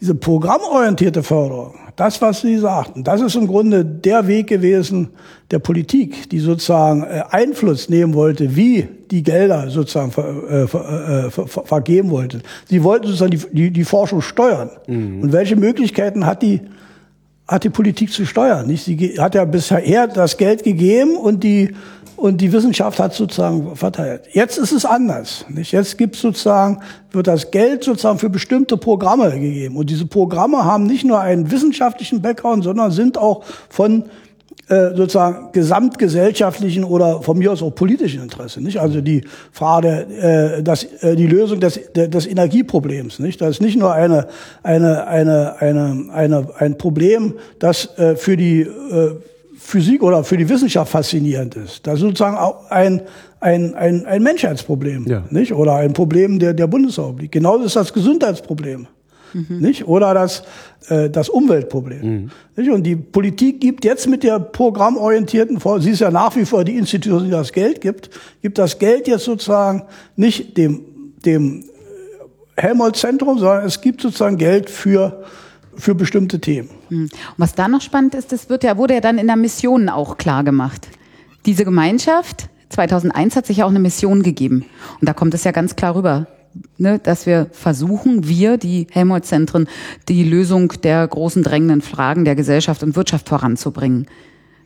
[0.00, 5.10] Diese programmorientierte Förderung das, was Sie sagten, das ist im Grunde der Weg gewesen
[5.50, 11.26] der Politik, die sozusagen äh, Einfluss nehmen wollte, wie die Gelder sozusagen ver, äh, ver,
[11.26, 12.40] äh, ver, vergeben wollte.
[12.68, 14.70] Sie wollten sozusagen die, die, die Forschung steuern.
[14.88, 15.22] Mhm.
[15.22, 16.62] Und welche Möglichkeiten hat die,
[17.46, 18.66] hat die Politik zu steuern?
[18.66, 18.84] Nicht?
[18.84, 21.74] Sie hat ja bisher das Geld gegeben und die
[22.16, 24.22] und die Wissenschaft hat sozusagen verteilt.
[24.32, 25.44] Jetzt ist es anders.
[25.48, 25.72] Nicht?
[25.72, 29.76] Jetzt gibt sozusagen, wird das Geld sozusagen für bestimmte Programme gegeben.
[29.76, 34.04] Und diese Programme haben nicht nur einen wissenschaftlichen Background, sondern sind auch von
[34.68, 38.62] äh, sozusagen gesamtgesellschaftlichen oder von mir aus auch politischen Interesse.
[38.62, 38.80] Nicht?
[38.80, 40.06] Also die Frage,
[40.58, 43.18] äh, das, äh, die Lösung des, des Energieproblems.
[43.18, 43.40] Nicht?
[43.40, 44.28] Das ist nicht nur eine,
[44.62, 49.16] eine, eine, eine, eine, ein Problem, das äh, für die äh,
[49.66, 51.86] Physik oder für die Wissenschaft faszinierend ist.
[51.86, 53.00] Das ist sozusagen auch ein,
[53.40, 55.24] ein, ein, ein Menschheitsproblem, ja.
[55.30, 55.54] nicht?
[55.54, 57.32] Oder ein Problem der, der Bundesrepublik.
[57.32, 58.86] Genauso ist das Gesundheitsproblem.
[59.32, 59.58] Mhm.
[59.60, 59.88] Nicht?
[59.88, 60.42] Oder das,
[60.88, 62.02] äh, das Umweltproblem.
[62.02, 62.30] Mhm.
[62.56, 62.70] Nicht?
[62.70, 66.76] Und die Politik gibt jetzt mit der programmorientierten, sie ist ja nach wie vor die
[66.76, 68.10] Institution, die das Geld gibt,
[68.42, 69.84] gibt das Geld jetzt sozusagen
[70.14, 70.82] nicht dem,
[71.24, 71.64] dem
[72.54, 75.24] Helmholtz-Zentrum, sondern es gibt sozusagen Geld für
[75.76, 76.70] für bestimmte Themen.
[76.88, 77.02] Hm.
[77.02, 79.88] Und was da noch spannend ist, das wird ja, wurde ja dann in der Mission
[79.88, 80.88] auch klar gemacht.
[81.46, 84.64] Diese Gemeinschaft 2001 hat sich ja auch eine Mission gegeben.
[85.00, 86.26] Und da kommt es ja ganz klar rüber,
[86.78, 89.68] ne, dass wir versuchen, wir, die Helmholtz-Zentren,
[90.08, 94.06] die Lösung der großen drängenden Fragen der Gesellschaft und Wirtschaft voranzubringen.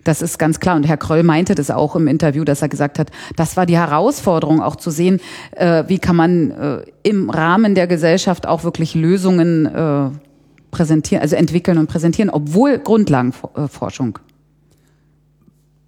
[0.05, 0.77] Das ist ganz klar.
[0.77, 3.77] Und Herr Kröll meinte das auch im Interview, dass er gesagt hat, das war die
[3.77, 5.21] Herausforderung, auch zu sehen,
[5.57, 10.11] äh, wie kann man äh, im Rahmen der Gesellschaft auch wirklich Lösungen äh,
[10.71, 14.19] präsentieren, also entwickeln und präsentieren, obwohl Grundlagenforschung.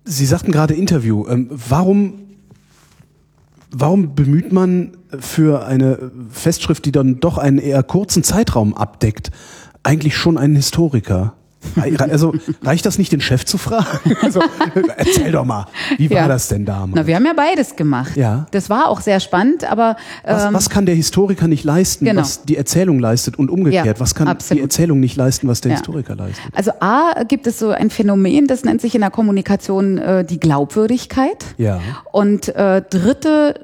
[0.04, 1.26] Sie sagten gerade Interview.
[1.28, 2.14] Ähm, warum,
[3.70, 9.30] warum bemüht man für eine Festschrift, die dann doch einen eher kurzen Zeitraum abdeckt,
[9.82, 11.34] eigentlich schon einen Historiker?
[11.98, 14.16] Also reicht das nicht, den Chef zu fragen?
[14.22, 14.40] Also,
[14.96, 16.28] erzähl doch mal, wie war ja.
[16.28, 16.92] das denn damals?
[16.94, 18.16] Na, wir haben ja beides gemacht.
[18.16, 18.46] Ja.
[18.50, 22.20] Das war auch sehr spannend, aber ähm, was, was kann der Historiker nicht leisten, genau.
[22.20, 23.86] was die Erzählung leistet und umgekehrt?
[23.86, 24.58] Ja, was kann absolut.
[24.58, 25.78] die Erzählung nicht leisten, was der ja.
[25.78, 26.44] Historiker leistet?
[26.52, 30.38] Also A gibt es so ein Phänomen, das nennt sich in der Kommunikation äh, die
[30.38, 31.44] Glaubwürdigkeit.
[31.56, 31.80] Ja.
[32.12, 33.54] Und äh, dritte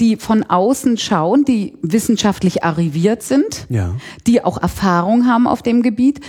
[0.00, 3.94] die von außen schauen, die wissenschaftlich arriviert sind, ja.
[4.26, 6.20] die auch Erfahrung haben auf dem Gebiet,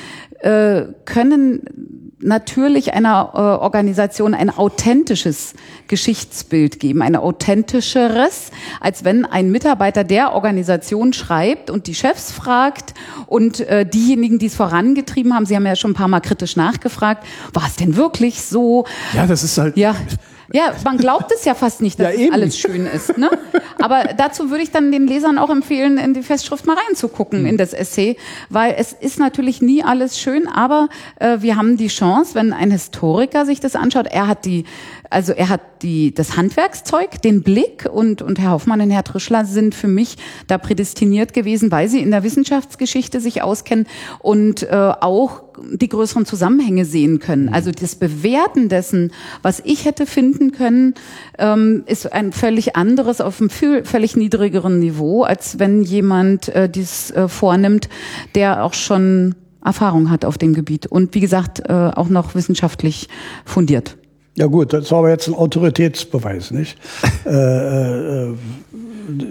[0.46, 5.54] äh, können natürlich einer äh, Organisation ein authentisches
[5.88, 12.94] Geschichtsbild geben, ein authentischeres, als wenn ein Mitarbeiter der Organisation schreibt und die Chefs fragt
[13.26, 16.56] und äh, diejenigen, die es vorangetrieben haben, Sie haben ja schon ein paar Mal kritisch
[16.56, 18.86] nachgefragt, war es denn wirklich so?
[19.14, 19.76] Ja, das ist halt.
[19.78, 19.96] Ja.
[20.54, 23.18] Ja, man glaubt es ja fast nicht, dass ja, alles schön ist.
[23.18, 23.30] Ne?
[23.82, 27.48] Aber dazu würde ich dann den Lesern auch empfehlen, in die Festschrift mal reinzugucken, mhm.
[27.48, 28.18] in das Essay,
[28.50, 30.90] weil es ist natürlich nie alles schön, aber
[31.20, 34.66] äh, wir haben die Chance, wenn ein Historiker sich das anschaut, er hat die
[35.16, 39.46] Also er hat die, das Handwerkszeug, den Blick und, und Herr Hoffmann und Herr Trischler
[39.46, 43.88] sind für mich da prädestiniert gewesen, weil sie in der Wissenschaftsgeschichte sich auskennen
[44.20, 47.48] und äh, auch die größeren Zusammenhänge sehen können.
[47.48, 50.96] Also das Bewerten dessen, was ich hätte finden können,
[51.40, 57.12] ähm, ist ein völlig anderes auf einem völlig niedrigeren Niveau, als wenn jemand äh, dies
[57.12, 57.88] äh, vornimmt,
[58.36, 63.08] der auch schon Erfahrung hat auf dem Gebiet und wie gesagt äh, auch noch wissenschaftlich
[63.46, 63.96] fundiert.
[64.38, 66.78] Ja gut, das war aber jetzt ein Autoritätsbeweis, nicht?
[67.26, 68.34] äh, äh,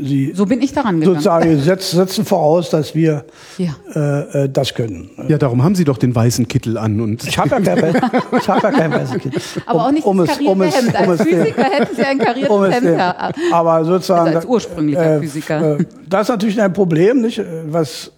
[0.01, 1.21] Sie so bin ich daran gegangen.
[1.21, 3.25] Sozusagen setzen voraus, dass wir
[3.59, 3.75] ja.
[3.95, 5.11] äh, äh, das können.
[5.29, 7.01] Ja, darum haben Sie doch den weißen Kittel an.
[7.01, 7.95] Und ich habe ja, kein,
[8.39, 9.41] ich hab ja keinen weißen Kittel.
[9.67, 10.97] Aber um, auch nicht um das karierte um es, Hemd.
[10.97, 12.87] Als um Physiker hätten Sie ein kariertes um Hemd.
[12.87, 13.33] Ja.
[13.53, 14.27] Aber sozusagen...
[14.27, 15.81] Also als ursprünglicher äh, Physiker.
[15.81, 17.43] Äh, das ist natürlich ein Problem, nicht?
[17.67, 18.13] Was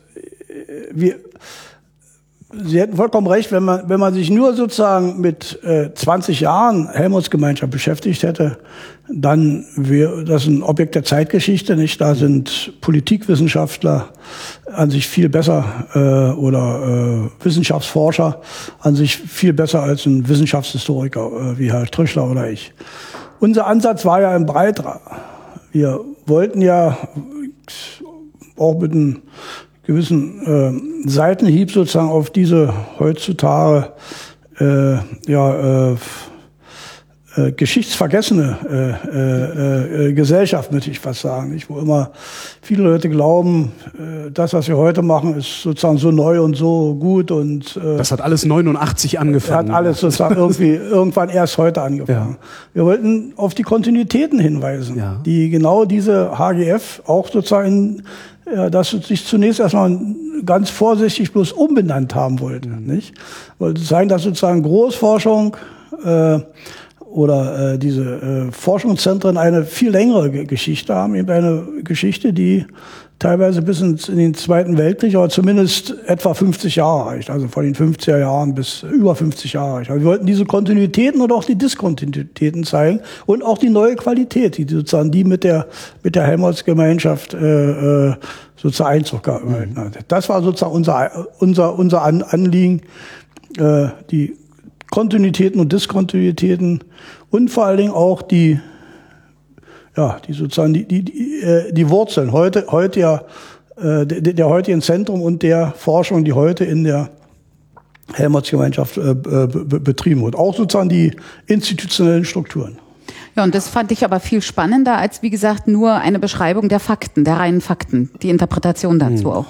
[0.92, 1.16] wir
[2.64, 6.88] Sie hätten vollkommen recht, wenn man, wenn man sich nur sozusagen mit äh, 20 Jahren
[6.88, 8.58] Helmholtz-Gemeinschaft beschäftigt hätte,
[9.08, 12.00] dann wäre das ein Objekt der Zeitgeschichte, nicht?
[12.00, 14.08] Da sind Politikwissenschaftler
[14.72, 18.40] an sich viel besser äh, oder äh, Wissenschaftsforscher
[18.80, 22.72] an sich viel besser als ein Wissenschaftshistoriker äh, wie Herr Trüschler oder ich.
[23.38, 25.00] Unser Ansatz war ja ein breiterer.
[25.72, 26.96] Wir wollten ja
[28.56, 29.22] auch mit einem
[29.86, 33.92] gewissen äh, Seitenhieb sozusagen auf diese heutzutage
[34.58, 34.96] äh,
[35.30, 35.96] ja, äh,
[37.36, 41.68] äh, geschichtsvergessene äh, äh, äh, Gesellschaft, möchte ich fast sagen, nicht?
[41.68, 42.10] wo immer
[42.62, 46.94] viele Leute glauben, äh, das, was wir heute machen, ist sozusagen so neu und so
[46.94, 49.68] gut und äh, das hat alles 89 angefangen.
[49.68, 52.36] Hat alles sozusagen irgendwie irgendwann erst heute angefangen.
[52.40, 52.46] Ja.
[52.74, 55.20] Wir wollten auf die Kontinuitäten hinweisen, ja.
[55.24, 58.02] die genau diese HGF auch sozusagen
[58.52, 59.98] ja, dass sie sich zunächst erstmal
[60.44, 62.86] ganz vorsichtig bloß umbenannt haben wollten.
[62.86, 63.14] Nicht?
[63.58, 65.56] Wollte zeigen, dass sozusagen Großforschung
[66.04, 66.38] äh,
[67.16, 72.66] oder äh, diese äh, Forschungszentren eine viel längere Geschichte haben, eben eine Geschichte, die
[73.18, 77.74] teilweise bis in den Zweiten Weltkrieg, aber zumindest etwa 50 Jahre reicht, also von den
[77.74, 79.90] 50er Jahren bis über 50 Jahre reicht.
[79.90, 84.58] Also wir wollten diese Kontinuitäten und auch die Diskontinuitäten zeigen und auch die neue Qualität,
[84.58, 85.68] die sozusagen die mit der
[86.02, 88.14] mit der Helmholtz-Gemeinschaft äh, äh,
[88.56, 89.98] sozusagen Einzug gehalten hat.
[90.08, 92.82] Das war sozusagen unser unser unser Anliegen,
[93.56, 94.36] äh, die
[94.90, 96.84] Kontinuitäten und Diskontinuitäten
[97.30, 98.60] und vor allen Dingen auch die
[99.96, 103.22] ja, die sozusagen die, die, die, äh, die Wurzeln heute, heute ja,
[103.76, 107.10] äh, der, der heutigen Zentrum und der Forschung, die heute in der
[108.12, 110.36] Helmholtz-Gemeinschaft äh, betrieben wird.
[110.36, 111.12] Auch sozusagen die
[111.46, 112.78] institutionellen Strukturen.
[113.34, 116.80] Ja, und das fand ich aber viel spannender als, wie gesagt, nur eine Beschreibung der
[116.80, 119.32] Fakten, der reinen Fakten, die Interpretation dazu hm.
[119.32, 119.46] auch.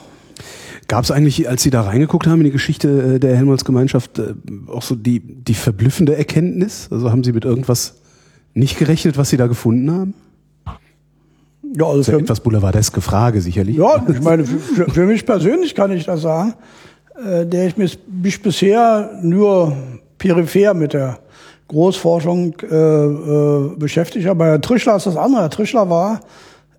[0.89, 4.23] Gab es eigentlich, als Sie da reingeguckt haben in die Geschichte der Helmholtz-Gemeinschaft,
[4.69, 6.89] auch so die, die verblüffende Erkenntnis?
[6.91, 7.97] Also haben Sie mit irgendwas
[8.55, 10.15] nicht gerechnet, was Sie da gefunden haben?
[11.75, 13.77] Ja, also das ist ja etwas boulevardeske Frage sicherlich.
[13.77, 16.55] Ja, ich meine, für, für mich persönlich kann ich das sagen,
[17.17, 19.77] äh, der ich mich, mich bisher nur
[20.19, 21.19] peripher mit der
[21.69, 24.45] Großforschung äh, äh, beschäftigt habe.
[24.45, 25.43] Herr Trischler ist das andere.
[25.43, 26.21] Herr Trischler war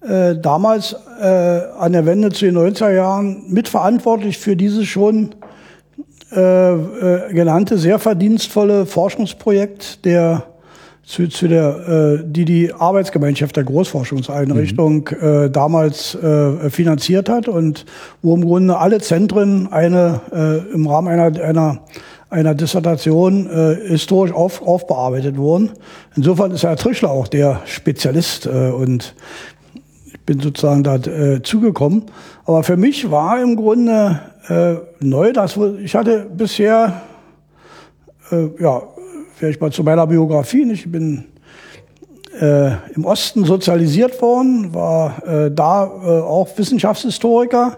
[0.01, 5.35] äh, damals äh, an der Wende zu den 90er Jahren mitverantwortlich für dieses schon
[6.31, 10.43] äh, äh, genannte, sehr verdienstvolle Forschungsprojekt der
[11.07, 15.45] zu, zu der, äh, die die Arbeitsgemeinschaft der Großforschungseinrichtung mhm.
[15.45, 17.85] äh, damals äh, finanziert hat und
[18.21, 21.79] wo im Grunde alle Zentren eine äh, im Rahmen einer einer
[22.29, 25.71] einer Dissertation äh, historisch auf, aufbearbeitet wurden.
[26.17, 29.15] Insofern ist Herr Trischler auch der Spezialist äh, und
[30.27, 32.03] bin sozusagen da äh, zugekommen.
[32.45, 34.19] Aber für mich war im Grunde
[34.49, 37.01] äh, neu, dass ich hatte bisher
[38.31, 38.83] äh, ja
[39.37, 40.69] vielleicht mal zu meiner Biografie.
[40.71, 41.25] Ich bin
[42.39, 47.77] äh, im Osten sozialisiert worden, war äh, da äh, auch Wissenschaftshistoriker.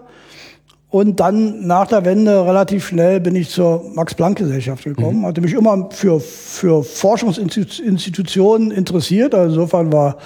[0.92, 5.26] Und dann nach der Wende relativ schnell bin ich zur Max-Planck-Gesellschaft gekommen, mhm.
[5.28, 9.36] hatte mich immer für, für Forschungsinstitutionen interessiert.
[9.36, 10.18] Also insofern war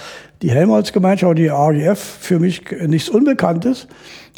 [0.43, 3.87] die Helmholtz-Gemeinschaft, die AGF, für mich nichts Unbekanntes.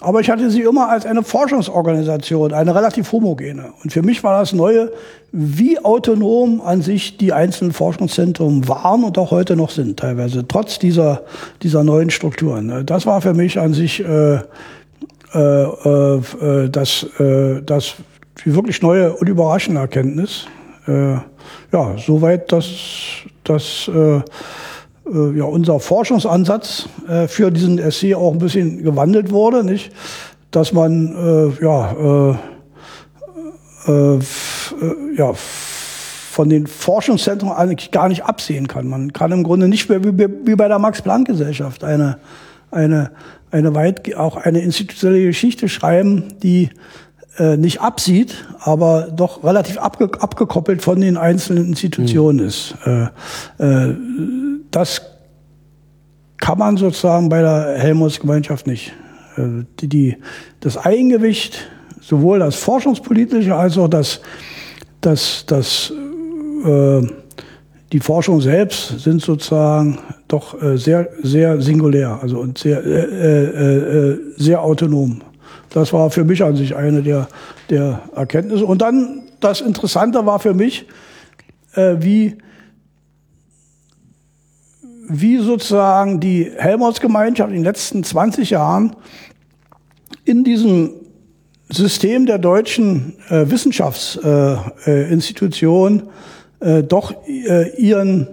[0.02, 3.74] Aber ich hatte sie immer als eine Forschungsorganisation, eine relativ homogene.
[3.84, 4.92] Und für mich war das Neue,
[5.32, 10.78] wie autonom an sich die einzelnen Forschungszentren waren und auch heute noch sind, teilweise, trotz
[10.78, 11.24] dieser,
[11.64, 12.86] dieser neuen Strukturen.
[12.86, 17.96] Das war für mich an sich äh, äh, äh, das, äh, das
[18.44, 20.46] wirklich neue und überraschende Erkenntnis.
[20.88, 21.14] Äh,
[21.72, 24.22] ja, soweit, dass äh, äh,
[25.12, 29.92] ja, unser Forschungsansatz äh, für diesen SC auch ein bisschen gewandelt wurde, nicht?
[30.52, 32.36] Dass man äh, ja,
[33.88, 34.20] äh, äh,
[35.16, 38.88] ja, von den Forschungszentren eigentlich gar nicht absehen kann.
[38.88, 42.18] Man kann im Grunde nicht mehr wie, wie bei der Max-Planck-Gesellschaft eine,
[42.72, 43.12] eine,
[43.52, 46.72] eine weit, auch eine institutionelle Geschichte schreiben, die
[47.38, 52.48] äh, nicht absieht, aber doch relativ abge abgekoppelt von den einzelnen Institutionen mhm.
[52.48, 52.76] ist.
[52.86, 53.04] Äh,
[53.64, 53.96] äh,
[54.76, 55.02] das
[56.38, 58.92] kann man sozusagen bei der Helmholtz-Gemeinschaft nicht.
[59.38, 60.18] Äh, die, die,
[60.60, 61.70] das Eigengewicht,
[62.02, 64.20] sowohl das forschungspolitische als auch das,
[65.00, 65.94] das, das
[66.66, 67.08] äh,
[67.94, 74.12] die Forschung selbst sind sozusagen doch äh, sehr, sehr singulär, also und sehr, äh, äh,
[74.12, 75.22] äh, sehr autonom.
[75.70, 77.30] Das war für mich an sich eine der,
[77.70, 78.66] der Erkenntnisse.
[78.66, 80.88] Und dann das Interessante war für mich,
[81.76, 82.38] wie,
[85.08, 88.96] wie sozusagen die Helmholtz-Gemeinschaft in den letzten 20 Jahren
[90.24, 90.92] in diesem
[91.70, 96.04] System der deutschen äh, Wissenschaftsinstitution
[96.62, 98.28] äh, äh, doch äh, ihren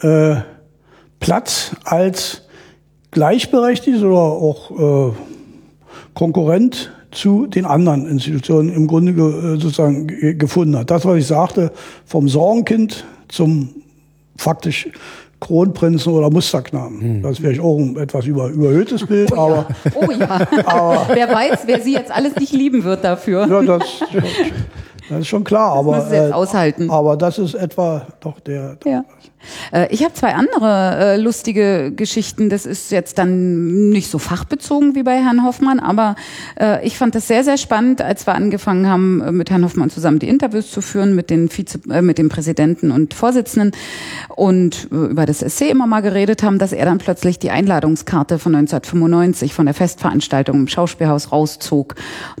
[0.00, 0.36] äh,
[1.20, 2.42] Platz als
[3.10, 5.12] gleichberechtigt oder auch äh,
[6.14, 10.06] Konkurrent zu den anderen Institutionen im Grunde ge, sozusagen
[10.38, 10.90] gefunden hat.
[10.90, 11.72] Das, was ich sagte,
[12.06, 13.68] vom Sorgenkind zum
[14.36, 14.88] faktisch
[15.42, 17.00] Kronprinzen oder Musterknaben.
[17.00, 17.22] Hm.
[17.22, 19.42] Das wäre ich auch ein etwas über, überhöhtes Bild, oh ja.
[19.42, 20.28] aber, oh ja.
[20.66, 23.48] aber wer weiß, wer sie jetzt alles nicht lieben wird dafür.
[23.48, 23.82] Ja, das,
[25.08, 26.90] das ist schon klar, aber das jetzt äh, aushalten.
[26.90, 28.76] aber das ist etwa doch der.
[28.84, 29.04] Ja.
[29.72, 32.48] Äh, ich habe zwei andere äh, lustige Geschichten.
[32.48, 36.16] Das ist jetzt dann nicht so fachbezogen wie bei Herrn Hoffmann, aber
[36.60, 39.90] äh, ich fand das sehr, sehr spannend, als wir angefangen haben, äh, mit Herrn Hoffmann
[39.90, 43.72] zusammen die Interviews zu führen mit den Vize, äh, mit dem Präsidenten und Vorsitzenden
[44.28, 48.38] und äh, über das Essay immer mal geredet haben, dass er dann plötzlich die Einladungskarte
[48.38, 51.94] von 1995 von der Festveranstaltung im Schauspielhaus rauszog.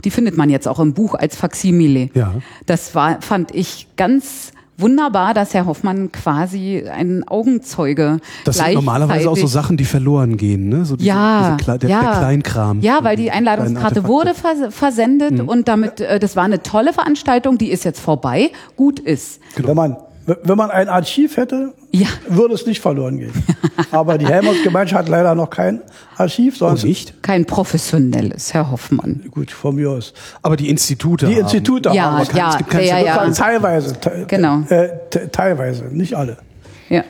[0.04, 2.10] Die findet man jetzt auch im Buch als Faksimile.
[2.14, 2.34] Ja.
[2.66, 9.30] Das war, fand ich ganz wunderbar, dass Herr Hoffmann quasi ein Augenzeuge Das sind normalerweise
[9.30, 10.84] auch so Sachen, die verloren gehen, ne?
[10.84, 12.02] So diese, ja, diese der, ja.
[12.02, 12.80] der Kleinkram.
[12.80, 15.48] Ja, weil die Einladungskarte wurde vers versendet mhm.
[15.48, 19.40] und damit, äh, das war eine tolle Veranstaltung, die ist jetzt vorbei, gut ist.
[19.54, 19.68] Genau.
[19.68, 19.96] Wenn man
[20.26, 22.06] wenn man ein Archiv hätte, ja.
[22.28, 23.32] würde es nicht verloren gehen.
[23.90, 25.82] Aber die Helmholtz-Gemeinschaft hat leider noch kein
[26.16, 26.56] Archiv.
[26.56, 27.22] Sonst oh, nicht?
[27.22, 29.24] Kein professionelles, Herr Hoffmann.
[29.30, 30.12] Gut, von mir aus.
[30.42, 31.96] Aber die Institute Die Institute haben.
[31.96, 32.36] Ja, haben.
[32.36, 33.30] ja, es gibt keine ja, ja.
[33.30, 33.96] Teilweise.
[34.28, 34.60] Genau.
[34.68, 34.88] Äh,
[35.30, 36.36] teilweise, nicht alle.
[36.88, 37.04] Ja.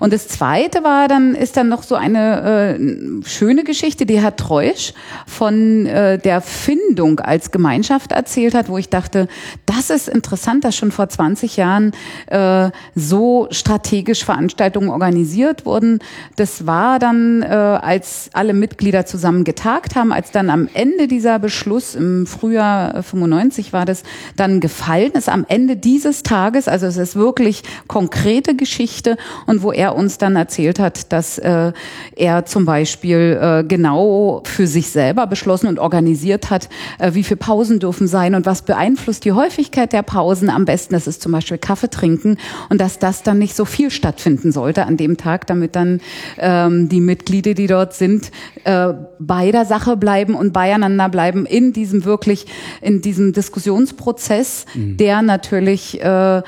[0.00, 4.36] Und das zweite war dann, ist dann noch so eine äh, schöne Geschichte, die Herr
[4.36, 4.92] Treusch
[5.26, 9.28] von äh, der Findung als Gemeinschaft erzählt hat, wo ich dachte,
[9.66, 11.92] das ist interessant, dass schon vor 20 Jahren
[12.26, 16.00] äh, so strategisch Veranstaltungen organisiert wurden.
[16.36, 21.38] Das war dann, äh, als alle Mitglieder zusammen getagt haben, als dann am Ende dieser
[21.38, 24.02] Beschluss im Frühjahr 95 war das
[24.36, 29.16] dann gefallen ist, am Ende dieses Tages, also es ist wirklich konkrete Geschichte
[29.46, 31.72] und wo er uns dann erzählt hat, dass äh,
[32.16, 37.38] er zum Beispiel äh, genau für sich selber beschlossen und organisiert hat, äh, wie viele
[37.38, 40.94] Pausen dürfen sein und was beeinflusst die Häufigkeit der Pausen am besten.
[40.94, 42.38] Das ist zum Beispiel Kaffee trinken
[42.68, 46.00] und dass das dann nicht so viel stattfinden sollte an dem Tag, damit dann
[46.38, 48.30] ähm, die Mitglieder, die dort sind,
[48.64, 52.46] äh, bei der Sache bleiben und beieinander bleiben in diesem wirklich,
[52.80, 54.96] in diesem Diskussionsprozess, mhm.
[54.96, 56.42] der natürlich äh,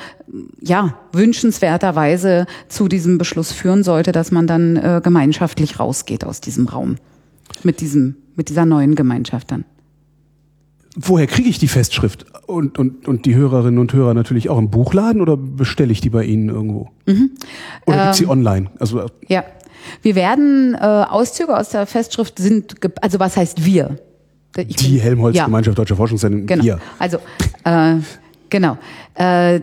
[0.61, 6.69] ja, wünschenswerterweise zu diesem Beschluss führen sollte, dass man dann äh, gemeinschaftlich rausgeht aus diesem
[6.69, 6.97] Raum.
[7.63, 9.65] Mit diesem, mit dieser neuen Gemeinschaft dann.
[10.97, 12.27] Woher kriege ich die Festschrift?
[12.47, 16.11] Und, und, und die Hörerinnen und Hörer natürlich auch im Buchladen oder bestelle ich die
[16.11, 16.91] bei Ihnen irgendwo?
[17.07, 17.31] Mhm.
[17.87, 18.71] Oder ähm, gibt sie online?
[18.79, 19.45] Also, ja.
[20.03, 23.99] Wir werden äh, Auszüge aus der Festschrift sind, also was heißt wir?
[24.57, 25.83] Ich die Helmholtz-Gemeinschaft ja.
[25.83, 26.47] Deutscher Forschungszentren.
[26.47, 26.65] Genau.
[26.65, 26.79] Wir.
[26.99, 27.19] Also
[27.65, 27.97] äh,
[28.51, 28.77] genau.
[29.15, 29.61] Äh,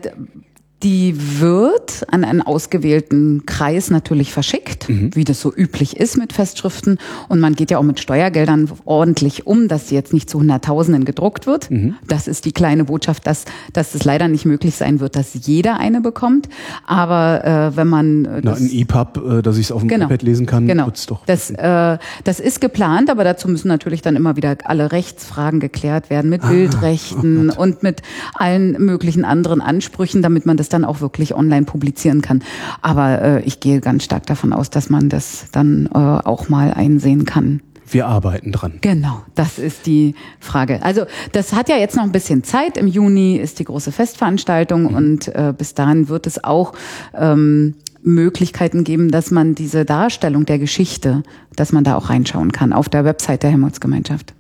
[0.84, 5.10] die wird an einen ausgewählten Kreis natürlich verschickt, mhm.
[5.16, 7.00] wie das so üblich ist mit Festschriften.
[7.30, 11.04] Und man geht ja auch mit Steuergeldern ordentlich um, dass sie jetzt nicht zu Hunderttausenden
[11.04, 11.72] gedruckt wird.
[11.72, 11.96] Mhm.
[12.08, 15.80] Das ist die kleine Botschaft, dass, dass es leider nicht möglich sein wird, dass jeder
[15.80, 16.48] eine bekommt.
[16.86, 20.06] Aber äh, wenn man äh, Na, ein EPUB, äh, dass ich es auf dem genau,
[20.06, 20.86] iPad lesen kann, genau.
[20.86, 21.26] wird's doch.
[21.26, 26.12] Das, äh, das ist geplant, aber dazu müssen natürlich dann immer wieder alle Rechtsfragen geklärt
[26.12, 28.04] werden mit ah, Bildrechten oh und mit
[28.36, 32.44] allen möglichen anderen Ansprüchen, damit man das es dann auch wirklich online publizieren kann.
[32.82, 36.74] Aber äh, ich gehe ganz stark davon aus, dass man das dann äh, auch mal
[36.74, 37.62] einsehen kann.
[37.90, 38.74] Wir arbeiten dran.
[38.82, 40.84] Genau, das ist die Frage.
[40.84, 42.78] Also das hat ja jetzt noch ein bisschen Zeit.
[42.78, 44.96] Im Juni ist die große Festveranstaltung mhm.
[44.96, 46.74] und äh, bis dahin wird es auch
[47.14, 51.24] ähm, Möglichkeiten geben, dass man diese Darstellung der Geschichte,
[51.56, 54.34] dass man da auch reinschauen kann auf der Website der Helmholtz-Gemeinschaft.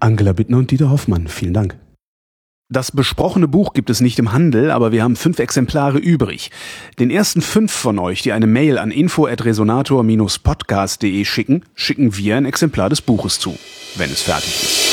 [0.00, 1.76] Angela Bittner und Dieter Hoffmann, vielen Dank.
[2.70, 6.50] Das besprochene Buch gibt es nicht im Handel, aber wir haben fünf Exemplare übrig.
[6.98, 12.90] Den ersten fünf von euch, die eine Mail an info@resonator-podcast.de schicken, schicken wir ein Exemplar
[12.90, 13.58] des Buches zu,
[13.96, 14.87] wenn es fertig ist.